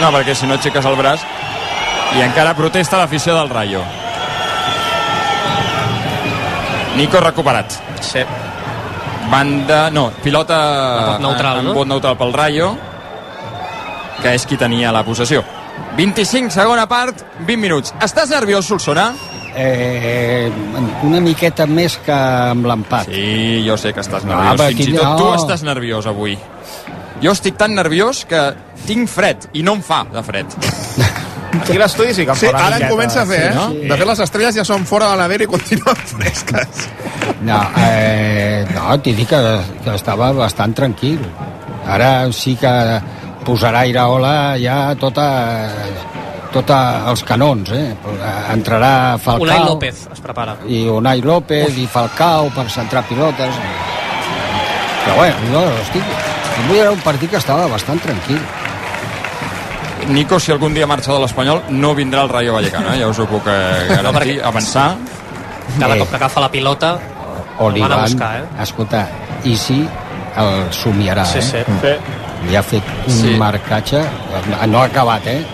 [0.00, 1.22] No, perquè si no aixeques el braç
[2.18, 3.84] i encara protesta l'afició del Rayo.
[6.98, 7.78] Nico recuperat.
[8.02, 8.26] Sí.
[9.30, 9.84] Banda...
[9.94, 11.16] No, pilota...
[11.22, 11.78] neutral, en, no?
[11.78, 12.74] vot neutral pel Rayo,
[14.18, 15.44] que és qui tenia la possessió.
[16.00, 17.90] 25, segona part, 20 minuts.
[18.00, 19.10] Estàs nerviós, Solsona?
[19.52, 20.48] Eh,
[21.04, 23.10] una miqueta més que amb l'empat.
[23.12, 24.56] Sí, jo sé que estàs nerviós.
[24.56, 25.18] però Fins i tot no.
[25.18, 26.38] tu estàs nerviós avui.
[27.20, 28.40] Jo estic tan nerviós que
[28.86, 30.56] tinc fred i no em fa de fred.
[31.60, 33.54] Aquí l'estudi sí que em Sí, ara miqueta, comença a fer, sí, eh?
[33.58, 33.68] no?
[33.92, 36.88] De fet, les estrelles ja són fora de la nevera i continuen fresques.
[37.44, 39.40] No, eh, no t'he dit que,
[39.84, 41.20] que estava bastant tranquil.
[41.90, 42.72] Ara sí que
[43.44, 45.26] posarà Iraola ja tota,
[46.52, 46.78] tota
[47.10, 47.94] els canons, eh?
[48.52, 49.46] Entrarà Falcao...
[49.46, 50.56] Unai López es prepara.
[50.68, 53.54] I Unai López i Falcao per centrar pilotes.
[55.04, 56.04] Però bueno, jo estic...
[56.60, 58.40] Avui era un partit que estava bastant tranquil.
[60.10, 62.98] Nico, si algun dia marxa de l'Espanyol, no vindrà al Rayo Vallecano, eh?
[63.00, 64.90] ja us ho puc eh, garantir, avançar.
[65.78, 65.98] Cada Eh.
[66.00, 66.98] cop que agafa la pilota,
[67.60, 68.44] O el van a buscar, eh?
[68.62, 69.06] escolta,
[69.44, 69.78] i si
[70.36, 71.42] el somiarà, Sí, eh?
[71.42, 71.58] sí.
[71.82, 71.92] Sí.
[72.48, 73.34] Li ha fet un Sí.
[73.36, 74.00] marcatge,
[74.68, 75.44] no ha acabat, eh?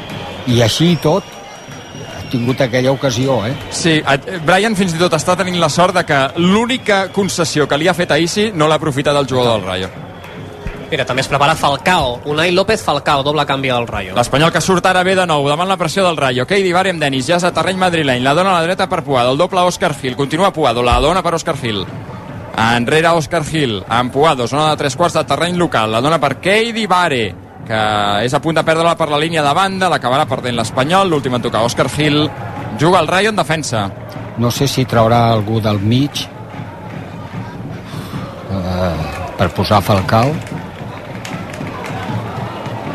[0.47, 3.55] I així i tot, ha tingut aquella ocasió, eh?
[3.71, 7.77] Sí, eh, Brian fins i tot està tenint la sort de que l'única concessió que
[7.79, 9.89] li ha fet a Isi no l'ha aprofitat el jugador del Rayo.
[10.89, 12.21] Mira, també es prepara Falcao.
[12.27, 14.15] Unai López Falcao, doble canvi al Rayo.
[14.15, 16.47] L'Espanyol que surt ara bé de nou, davant la pressió del Rayo.
[16.47, 18.23] Keidi Bari amb Denis, ja és a terreny madrileny.
[18.23, 20.15] La dona a la dreta per Puado, el doble Òscar Gil.
[20.15, 21.85] Continua Puado, la dona per Òscar Gil.
[22.57, 25.93] Enrere Òscar Gil, amb Puado, zona de tres quarts de terreny local.
[25.93, 27.25] La dona per Keidi Bare,
[27.69, 27.81] que
[28.25, 31.11] és a punt de perdre-la per la línia de banda, l'acabarà perdent l'Espanyol.
[31.13, 32.31] L'últim en tocar Òscar Gil.
[32.81, 33.91] Juga el Rayo en defensa.
[34.39, 36.25] No sé si traurà algú del mig
[38.53, 38.97] eh,
[39.37, 40.33] per posar Falcao.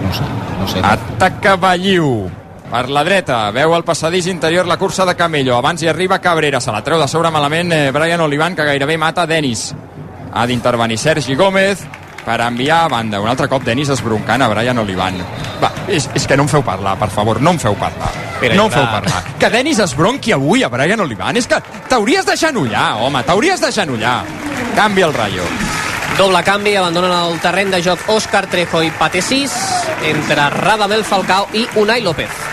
[0.01, 0.85] No sé, no sé.
[0.85, 2.40] Ataca Balliu
[2.71, 6.61] per la dreta, veu el passadís interior la cursa de Camello, abans hi arriba Cabrera
[6.63, 9.73] se la treu de sobre malament eh, Brian Olivan que gairebé mata Denis
[10.31, 11.83] ha d'intervenir Sergi Gómez
[12.23, 15.17] per enviar a banda, un altre cop Denis esbroncant a Brian Olivan.
[15.61, 18.11] Va, és, és que no em feu parlar, per favor, no em feu parlar.
[18.39, 19.23] Mira, no em feu parlar.
[19.41, 21.41] Que Denis esbronqui avui a Brian Olivan?
[21.41, 21.59] És que
[21.89, 24.21] t'hauries de genollar, home, t'hauries de genollar.
[24.77, 25.49] Canvi el Rayo
[26.17, 29.55] Doble canvi, abandonen el terreny de joc Òscar Trejo i Patesís
[30.05, 32.50] entre Radamel Falcao i Unai López.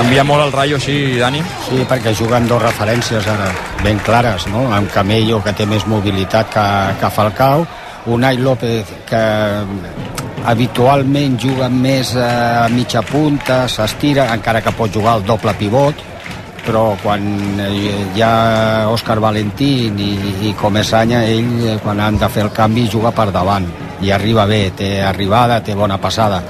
[0.00, 3.50] Canvia molt el Rayo així, Dani Sí, perquè juguen dos referències ara
[3.84, 4.62] ben clares, no?
[4.72, 6.64] Amb Camello, que té més mobilitat que,
[7.02, 7.66] que Falcao,
[8.08, 9.20] Unai López, que
[10.48, 16.00] habitualment juga més eh, a mitja punta, s'estira, encara que pot jugar al doble pivot,
[16.64, 17.70] però quan eh,
[18.16, 20.10] hi ha Òscar Valentín i,
[20.48, 23.68] i Comesanya, ell, eh, quan han de fer el canvi, juga per davant
[24.00, 26.40] i arriba bé, té arribada, té bona passada.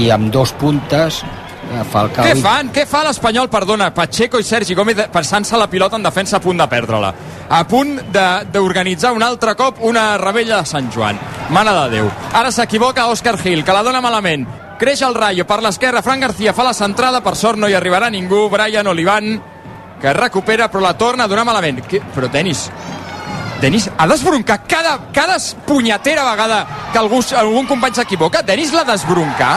[0.00, 1.43] I amb dos puntes, eh,
[1.90, 2.24] Falcao...
[2.24, 2.70] Què fan?
[2.74, 6.58] Què fa l'Espanyol, perdona, Pacheco i Sergi Gómez passant-se la pilota en defensa a punt
[6.60, 7.12] de perdre-la?
[7.50, 11.18] A punt de- d'organitzar un altre cop una rebella de Sant Joan.
[11.50, 12.10] Mare de Déu.
[12.32, 14.46] Ara s'equivoca Òscar Gil, que la dona malament.
[14.78, 18.08] Creix el Rayo per l'esquerra, Fran García fa la centrada, per sort no hi arribarà
[18.10, 19.40] ningú, Brian Olivan,
[20.00, 21.80] que recupera però la torna a donar malament.
[21.86, 22.00] Que...
[22.14, 22.68] Però Denis,
[23.60, 25.36] Denis ha d'esbroncar cada, cada
[25.66, 28.42] punyetera vegada que algú, algun company s'equivoca.
[28.42, 29.54] Denis l'ha d'esbroncar.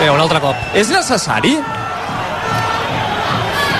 [0.00, 0.56] Bé, un altre cop.
[0.72, 1.54] És necessari?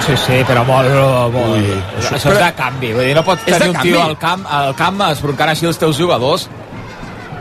[0.04, 0.90] Sí, sí, però molt...
[1.32, 2.90] molt Ui, això, això és de canvi.
[2.96, 5.96] Vull dir, no pots tenir un tio al camp, al camp esbroncant així els teus
[6.00, 6.48] jugadors.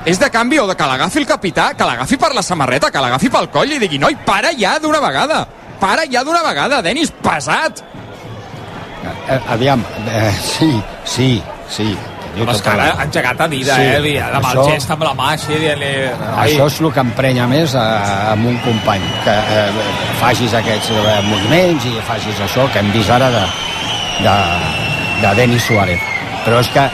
[0.08, 3.02] És de canvi o de que l'agafi el capità, que l'agafi per la samarreta, que
[3.04, 5.42] l'agafi pel coll i digui, noi, para ja d'una vegada.
[5.80, 7.84] Para ja d'una vegada, Denis, pesat.
[9.28, 10.72] Eh, aviam, eh, sí,
[11.04, 11.30] sí,
[11.68, 11.92] sí.
[12.46, 14.00] Però és que ha engegat a dir, Sí, eh?
[14.04, 15.92] Li- Amb el això- gest amb la mà així, dient-li...
[16.36, 17.86] Ai, Això és el que emprenya més a,
[18.34, 19.90] amb un company, que eh,
[20.22, 23.44] facis aquests eh, moviments i facis això que hem vist ara de,
[24.24, 24.38] de,
[25.24, 26.00] de Denis Suárez.
[26.46, 26.88] Però és que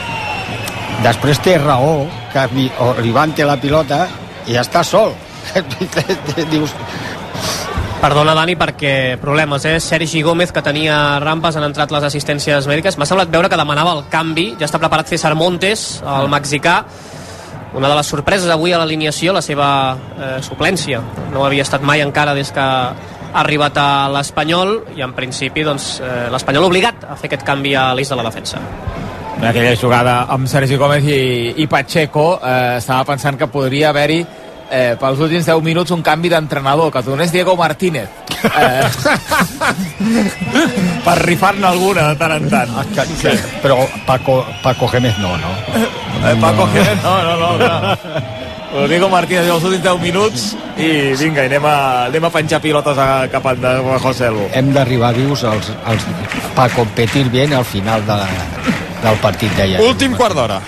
[1.04, 2.70] després té raó que li,
[3.04, 4.06] li van té la pilota
[4.46, 5.14] i està sol.
[6.50, 6.72] Dius,
[7.96, 9.80] Perdona, Dani, perquè problemes, eh?
[9.80, 12.98] Sergi Gómez, que tenia rampes, han entrat les assistències mèdiques.
[13.00, 14.50] M'ha semblat veure que demanava el canvi.
[14.60, 16.82] Ja està preparat César Montes, el mexicà.
[17.76, 21.00] Una de les sorpreses avui a l'alineació, la seva eh, suplència.
[21.32, 25.96] No havia estat mai encara des que ha arribat a l'Espanyol i en principi doncs,
[26.04, 28.60] eh, l'Espanyol obligat a fer aquest canvi a l'eix de la defensa.
[29.36, 31.20] En aquella jugada amb Sergi Gómez i,
[31.60, 34.22] i Pacheco eh, estava pensant que podria haver-hi
[34.70, 38.08] eh, pels últims 10 minuts un canvi d'entrenador, que tornés Diego Martínez
[38.44, 38.84] eh,
[41.06, 45.50] per rifar-ne alguna de tant en tant que, que, però Paco, Paco Gémez no, no?
[45.74, 46.68] eh, Paco
[47.02, 47.96] no, no, no, no.
[48.66, 51.76] Però Diego Martínez els últims 10 minuts i vinga, i anem a,
[52.10, 54.48] anem a penjar pilotes a, cap a a José Lu.
[54.52, 56.04] Hem d'arribar vius als, als,
[56.56, 58.26] per competir bien al final de la,
[59.04, 59.80] del partit d'ahir.
[59.86, 60.60] Últim quart d'hora.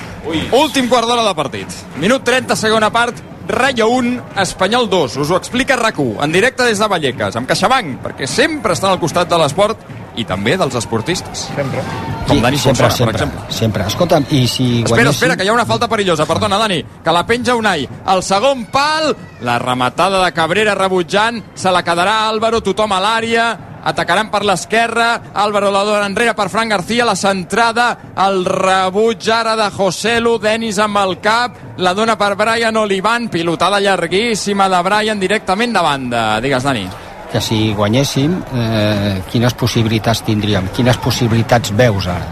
[0.57, 1.69] Últim quart d'hora de partit.
[2.01, 3.28] Minut 30, segona part.
[3.49, 5.17] Rayo 1, Espanyol 2.
[5.17, 9.01] Us ho explica rac en directe des de Vallecas, amb CaixaBank, perquè sempre estan al
[9.01, 9.81] costat de l'esport
[10.21, 11.47] i també dels esportistes.
[11.57, 11.83] Sempre.
[12.29, 13.57] Com Dani sempre, Solsona, per sempre, exemple.
[13.57, 13.87] sempre.
[13.89, 15.15] Escolta'm, i si Espera, guanyéssim...
[15.15, 16.27] espera, que hi ha una falta perillosa.
[16.29, 17.89] Perdona, Dani, que la penja Unai.
[18.13, 23.49] El segon pal, la rematada de Cabrera rebutjant, se la quedarà Álvaro, tothom a l'àrea,
[23.89, 27.89] atacaran per l'esquerra, Álvaro la dona enrere per Fran García, la centrada,
[28.27, 33.29] el rebuig ara de José Lu, Denis amb el cap, la dona per Brian Olivan,
[33.33, 36.25] pilotada llarguíssima de Brian directament de banda.
[36.41, 36.89] Digues, Dani.
[37.29, 40.71] que si guanyéssim, eh, quines possibilitats tindríem?
[40.73, 42.31] Quines possibilitats veus ara?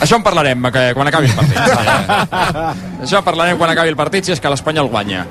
[0.00, 1.58] Això en parlarem que, quan acabi el partit.
[3.04, 5.26] Això en parlarem quan acabi el partit, si és que l'Espanyol guanya.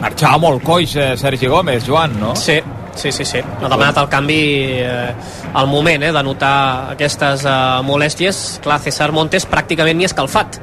[0.00, 2.32] Marxava molt coix eh, Sergi Gómez, Joan, no?
[2.34, 2.56] Sí,
[2.94, 3.40] sí, sí, sí.
[3.40, 4.42] Ha demanat el canvi
[4.82, 5.14] eh,
[5.54, 8.42] al moment eh, de notar aquestes eh, molèsties.
[8.64, 10.60] Clar, César Montes pràcticament ni escalfat.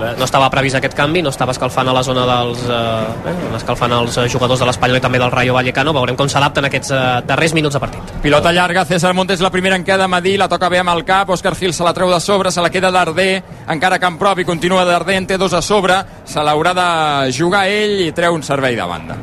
[0.00, 2.62] No estava previst aquest canvi, no estava escalfant a la zona dels...
[2.64, 5.92] Eh, eh, escalfant els eh, jugadors de l'Espanyol i també del Rayo Vallecano.
[5.96, 8.14] Veurem com s'adapten aquests eh, darrers minuts de partit.
[8.24, 11.34] Pilota llarga, César Montes la primera en queda, Madí, la toca bé amb el cap,
[11.36, 14.48] Òscar Gil se la treu de sobre, se la queda Darder, encara que en propi
[14.48, 18.46] continua Darder, en té dos a sobre, se l'haurà de jugar ell i treu un
[18.46, 19.20] servei de banda.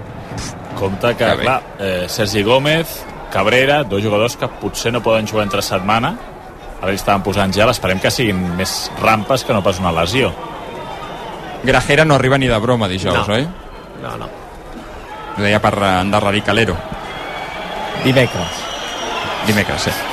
[0.78, 5.43] Compte que, Que clar, eh, Sergi Gómez, Cabrera, dos jugadors que potser no poden jugar
[5.47, 6.13] entre setmana,
[6.82, 10.32] ara li estaven posant gel, esperem que siguin més rampes que no pas una lesió.
[11.63, 13.34] Grajera no arriba ni de broma dijous, No.
[13.34, 13.47] oi?
[14.03, 14.28] No, no.
[15.38, 16.75] Ho deia per eh, endarrerir Calero.
[18.03, 18.61] Dimecres.
[19.47, 19.89] Dimecres, sí.
[19.89, 20.07] Eh,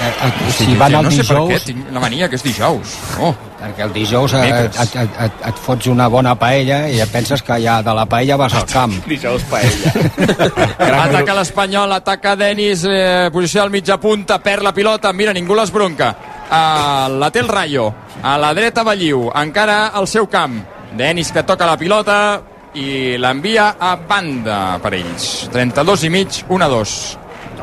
[0.00, 1.50] Eh, eh, si sí, van el no sé dijous...
[1.50, 2.96] per què, tinc la mania que és dijous.
[3.20, 3.34] Oh.
[3.60, 4.96] Perquè el dijous eh, et, doncs.
[4.96, 8.38] et, et, et fots una bona paella i et penses que ja de la paella
[8.40, 8.96] vas al camp.
[9.10, 9.92] dijous paella.
[11.04, 15.72] ataca l'Espanyol, ataca Denis, eh, posició al mitja punta, perd la pilota, mira, ningú les
[15.74, 16.14] bronca.
[16.50, 17.84] Uh, la té el Rayo,
[18.24, 20.56] a la dreta Balliu, encara al seu camp.
[20.96, 22.16] Denis que toca la pilota
[22.74, 25.50] i l'envia a banda per ells.
[25.52, 27.19] 32 i mig, 1 2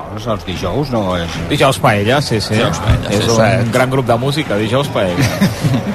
[0.07, 1.37] dijous, els dijous no és...
[1.49, 2.55] Dijous Paella, sí, sí.
[2.55, 3.71] Dijous paella, és sí, un cert.
[3.73, 5.27] gran grup de música, dijous Paella.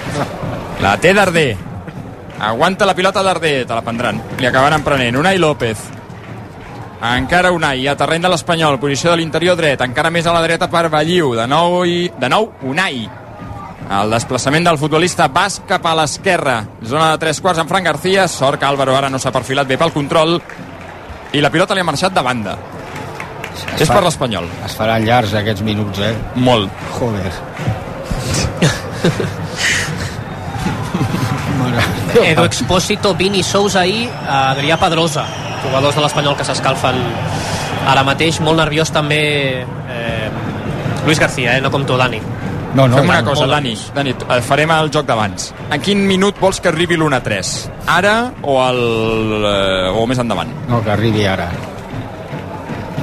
[0.84, 1.56] la té Darder.
[2.42, 4.20] Aguanta la pilota Darder, te la prendran.
[4.38, 5.16] Li acabaran prenent.
[5.16, 5.78] Unai López.
[7.02, 10.68] Encara Unai, a terreny de l'Espanyol, posició de l'interior dret, encara més a la dreta
[10.70, 13.08] per Balliu, de nou, i, de nou Unai.
[13.92, 18.28] El desplaçament del futbolista bas cap a l'esquerra, zona de tres quarts amb Fran García,
[18.30, 20.38] sort que Álvaro ara no s'ha perfilat bé pel control,
[21.34, 22.54] i la pilota li ha marxat de banda.
[23.78, 24.46] És per l'Espanyol.
[24.66, 26.14] Es faran llargs aquests minuts, eh?
[26.36, 26.70] Molt.
[26.98, 27.32] Joder.
[32.22, 35.24] Edu Expósito, Vini Sousa i Adrià Pedrosa,
[35.64, 36.98] jugadors de l'Espanyol que s'escalfen
[37.88, 38.40] ara mateix.
[38.44, 39.22] Molt nerviós també
[39.64, 40.28] eh,
[41.07, 41.62] Luis García, eh?
[41.64, 42.20] no com tu, Dani.
[42.72, 45.50] No, no, Fem una cosa, Dani, Dani, eh, farem el joc d'abans.
[45.72, 47.53] En quin minut vols que arribi l'1-3?
[47.92, 48.80] Ara o, el,
[49.44, 50.53] eh, o més endavant?
[50.70, 51.50] No, que arribi ara.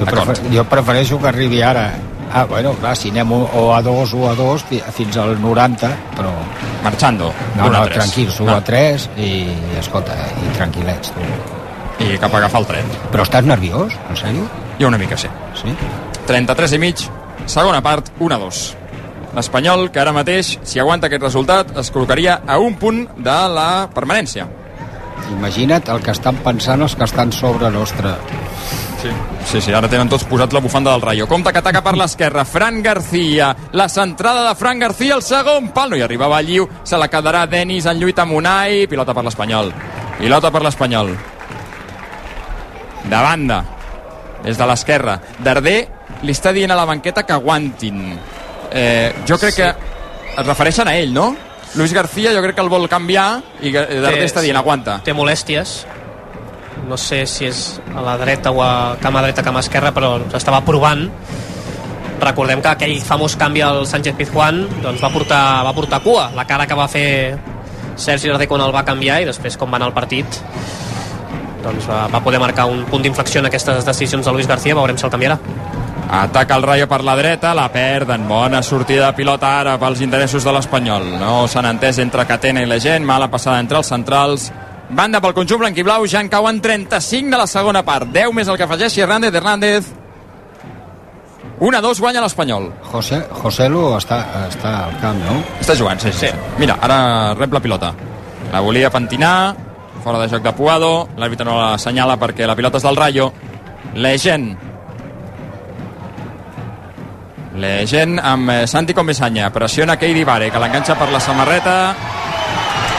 [0.00, 1.90] Jo, prefer, jo prefereixo que arribi ara.
[2.32, 5.88] Ah, bueno, clar, si anem o a dos o a dos fi- fins al 90,
[6.16, 6.30] però
[6.84, 7.32] Marchando.
[7.56, 8.56] No, no, tranquils, 1 No.
[8.56, 9.30] a 3 i,
[9.78, 11.10] escolta, i tranquil·lets.
[11.12, 12.04] Tu.
[12.06, 12.86] I cap a agafar el tren.
[13.12, 14.46] Però estàs nerviós, en sèrio?
[14.78, 15.28] Jo una mica sí.
[15.60, 15.74] Sí?
[16.26, 17.02] 33 i mig,
[17.46, 18.76] segona part, 1 a 2.
[19.34, 23.88] L'Espanyol, que ara mateix, si aguanta aquest resultat, es col·locaria a un punt de la
[23.94, 24.46] permanència.
[25.30, 28.14] Imagina't el que estan pensant els que estan sobre nostre.
[29.00, 29.08] Sí.
[29.46, 31.26] Sí, sí, ara tenen tots posat la bufanda del Rayo.
[31.26, 33.56] Compte que ataca per l'esquerra, Fran García.
[33.72, 35.90] La centrada de Fran García, el segon pal.
[35.90, 38.86] No hi arribava a Lliu, se la quedarà Denis en lluita amb Unai.
[38.86, 39.72] Pilota per l'Espanyol.
[40.18, 41.14] Pilota per l'Espanyol.
[43.04, 43.64] De banda,
[44.44, 45.16] des de l'esquerra.
[45.42, 45.78] Darder
[46.22, 48.18] li està dient a la banqueta que aguantin.
[48.70, 49.62] Eh, jo crec Sí.
[49.62, 49.74] que
[50.40, 51.34] es refereixen a ell, no?
[51.74, 55.00] Luis García jo crec que el vol canviar i Darder Té- està dient aguanta.
[55.02, 55.86] Té molèsties.
[56.88, 60.62] No sé si és a la dreta o a cama dreta, cama esquerra, però s'estava
[60.66, 61.06] provant.
[62.20, 66.28] Recordem que aquell famós canvi al Sánchez Pizjuán doncs va, portar, va portar cua.
[66.36, 67.38] La cara que va fer
[67.96, 70.40] Sergi Darder quan el va canviar i després com va anar el partit
[71.64, 74.98] doncs va, va poder marcar un punt d'inflexió en aquestes decisions de Luis García, veurem
[74.98, 75.38] si el canviarà.
[76.10, 78.26] Ataca el Rayo per la dreta, la perden.
[78.26, 81.06] Bona sortida de pilota ara pels interessos de l'Espanyol.
[81.20, 84.48] No s'han entès entre Catena i la gent, mala passada entre els centrals.
[84.90, 88.08] Banda pel conjunt blanquiblau, ja en cauen 35 de la segona part.
[88.10, 89.90] 10 més el que afegeixi Hernández Hernández.
[91.60, 92.70] 1-2 guanya l'Espanyol.
[92.90, 95.36] José, José Lu està, està al camp, no?
[95.60, 96.30] Està jugant, sí, sí.
[96.58, 97.92] Mira, ara rep la pilota.
[98.50, 99.54] La volia pentinar,
[100.02, 103.28] fora de joc de Puado, l'àrbitre no la assenyala perquè la pilota és del Rayo.
[103.94, 104.56] Legend.
[107.60, 109.52] Legend amb eh, Santi Comesanya.
[109.52, 111.76] Pressiona Keidi Vare, que l'enganxa per la samarreta.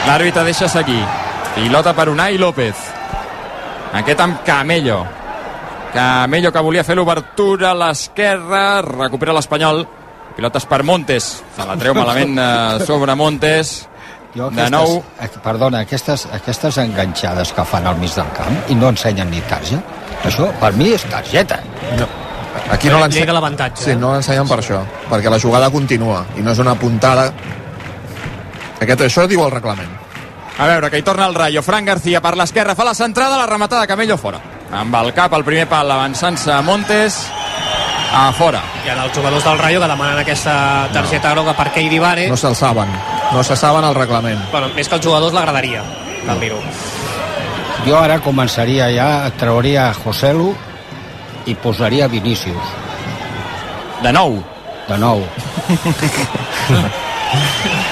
[0.06, 1.02] L'àrbitre deixa seguir.
[1.54, 2.76] Pilota per Unai López.
[3.92, 5.02] Aquest amb Camello.
[5.92, 8.80] Camello que volia fer l'obertura a l'esquerra.
[8.86, 9.84] Recupera l'Espanyol.
[10.36, 11.26] Pilotes per Montes.
[11.56, 13.74] Se la treu malament eh, sobre Montes.
[14.32, 15.02] Jo De nou.
[15.20, 19.42] eh, Perdona, aquestes, aquestes enganxades que fan al mig del camp i no ensenyen ni
[19.44, 19.76] tarja,
[20.24, 21.58] això per mi és targeta.
[22.00, 22.06] No.
[22.72, 23.26] Aquí no l'ensenyen.
[23.26, 23.84] Llega l'avantatge.
[23.84, 24.80] Sí, no l'ensenyen per això,
[25.10, 27.26] perquè la jugada continua i no és una puntada.
[28.80, 29.92] Aquest, això diu el reglament.
[30.58, 31.62] A veure, que hi torna el Rayo.
[31.62, 34.40] Fran García per l'esquerra, fa la centrada, la rematada Camello fora.
[34.72, 37.18] Amb el cap, el primer pal, avançant-se a Montes,
[38.12, 38.60] a fora.
[38.84, 41.34] Hi ha els jugadors del Rayo que demanen aquesta targeta no.
[41.40, 42.28] groga per Keidi Vare.
[42.28, 42.92] No se'l saben.
[43.32, 44.40] No se saben el reglament.
[44.52, 45.84] Bueno, més que els jugadors l'agradaria,
[46.26, 46.60] cal dir-ho.
[47.86, 49.08] Jo ara començaria ja,
[49.40, 50.52] trauria José Lu
[51.48, 52.76] i posaria Vinícius.
[54.02, 54.38] De nou?
[54.88, 55.24] De nou.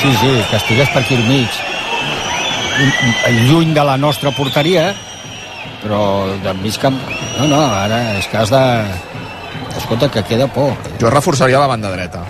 [0.00, 1.56] Sí, sí, que estigués per aquí al mig.
[3.50, 4.94] Lluny de la nostra porteria,
[5.82, 6.00] però
[6.40, 6.96] del mig camp...
[7.36, 8.62] No, no, ara és que has de...
[9.76, 10.72] Escolta, que queda por.
[11.00, 12.24] Jo reforçaria la banda dreta.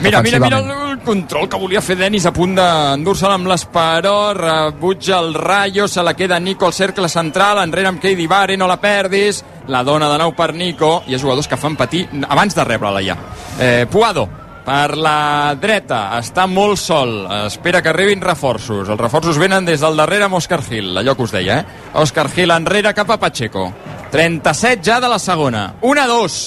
[0.00, 5.22] Mira, mira, mira el, control que volia fer Denis a punt d'endur-se'l amb l'esperó, rebutja
[5.22, 8.76] el Rayo, se la queda Nico al cercle central, enrere amb Keidi Vare, no la
[8.82, 9.40] perdis,
[9.72, 13.04] la dona de nou per Nico, hi ha jugadors que fan patir abans de rebre-la
[13.06, 13.16] ja.
[13.56, 14.28] Eh, Puado,
[14.66, 19.96] per la dreta, està molt sol, espera que arribin reforços, els reforços venen des del
[19.98, 21.82] darrere amb Òscar Gil, allò que us deia, eh?
[22.02, 23.68] Òscar Gil enrere cap a Pacheco,
[24.10, 26.38] 37 ja de la segona, 1-2,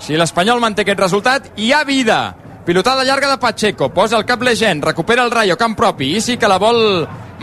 [0.00, 2.20] si l'Espanyol manté aquest resultat, hi ha vida.
[2.64, 6.38] Pilotada llarga de Pacheco, posa el cap Legend, recupera el Rayo, camp propi, i sí
[6.40, 6.80] que la vol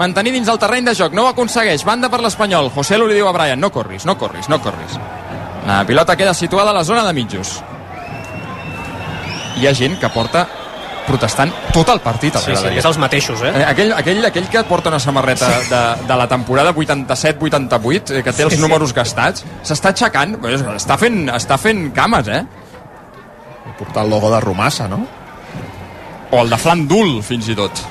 [0.01, 3.19] mantenir dins el terreny de joc, no ho aconsegueix, banda per l'Espanyol, José Lu li
[3.21, 4.97] diu a Brian, no corris, no corris, no corris.
[5.65, 7.57] La pilota queda situada a la zona de mitjos.
[9.58, 10.45] Hi ha gent que porta
[11.06, 13.51] protestant tot el partit Sí, sí, és els mateixos, eh?
[13.60, 18.34] Eh, Aquell, aquell, aquell que porta una samarreta de, de la temporada 87-88, eh, que
[18.34, 18.62] té els Sí, sí.
[18.64, 20.34] números gastats, s'està aixecant,
[20.76, 22.41] està fent, està fent cames, eh?
[23.78, 25.03] Portar el logo de Romassa, no?
[26.32, 27.84] O el de Flandul, fins i tot.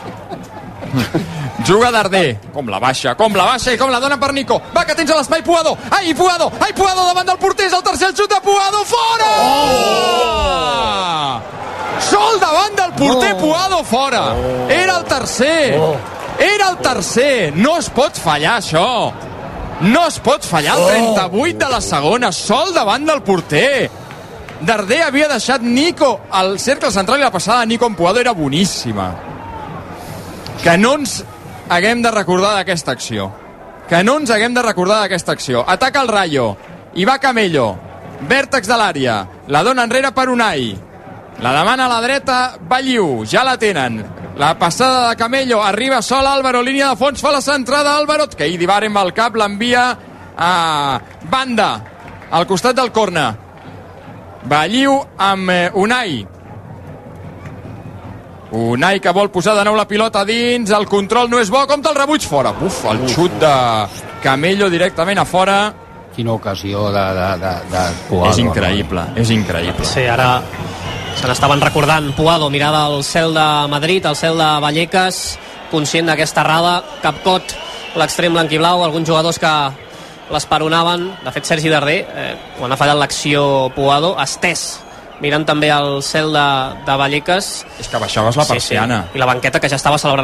[1.66, 4.60] Juga Darder, com la baixa, com la baixa i com la dona per Nico.
[4.74, 5.76] Va, que tens a l'espai Puado.
[5.90, 9.30] Ai, Puado, ai, Puado davant del porter, és el tercer xut de Puado, fora!
[9.44, 10.54] Oh!
[12.00, 14.34] Sol davant del porter, Puado fora.
[14.68, 15.80] Era el tercer.
[16.38, 17.54] Era el tercer.
[17.56, 19.12] No es pot fallar, això.
[19.80, 22.32] No es pot fallar el 38 de la segona.
[22.32, 23.90] Sol davant del porter.
[24.64, 28.32] Darder havia deixat Nico al cercle central i la passada de Nico en Puado era
[28.32, 29.12] boníssima.
[30.62, 31.22] Que no ens
[31.68, 33.30] haguem de recordar d'aquesta acció.
[33.88, 35.64] Que no ens haguem de recordar d'aquesta acció.
[35.66, 36.56] Ataca el Rayo.
[36.94, 37.74] I va Camello.
[38.28, 39.16] Vèrtex de l'àrea.
[39.48, 40.72] La dona enrere per Unai.
[41.42, 43.24] La demana a la dreta Balliu.
[43.26, 44.02] Ja la tenen.
[44.38, 45.62] La passada de Camello.
[45.62, 46.62] Arriba sol Álvaro.
[46.62, 47.20] Línia de fons.
[47.20, 48.28] Fa la centrada Álvaro.
[48.30, 49.36] Que divar amb el cap.
[49.36, 49.88] L'envia
[50.36, 51.00] a
[51.30, 51.70] banda.
[52.30, 53.34] Al costat del corna.
[54.44, 56.33] Balliu amb eh, Unai.
[58.54, 61.90] Unai que vol posar de nou la pilota dins, el control no és bo, compta
[61.90, 62.52] el rebuig fora.
[62.62, 63.54] Uf, el xut de
[64.22, 65.56] Camello directament a fora.
[66.14, 68.30] Quina ocasió de, de, de, de Puado.
[68.30, 69.88] És increïble, és increïble.
[69.90, 70.36] Sí, ara
[71.18, 75.24] se n'estaven recordant Puado, mirada al cel de Madrid, al cel de Vallecas,
[75.72, 77.56] conscient d'aquesta errada, Capcot,
[77.98, 79.52] l'extrem blanquiblau, alguns jugadors que
[80.30, 83.44] l'esperonaven, de fet Sergi Darder, eh, quan ha fallat l'acció
[83.74, 84.83] Puado, estès
[85.22, 86.46] mirant també al cel de,
[86.86, 87.50] de Vallecas.
[87.80, 89.02] És que baixaves la persiana.
[89.04, 89.18] Sí, sí.
[89.18, 90.22] I la banqueta que ja estava celebrant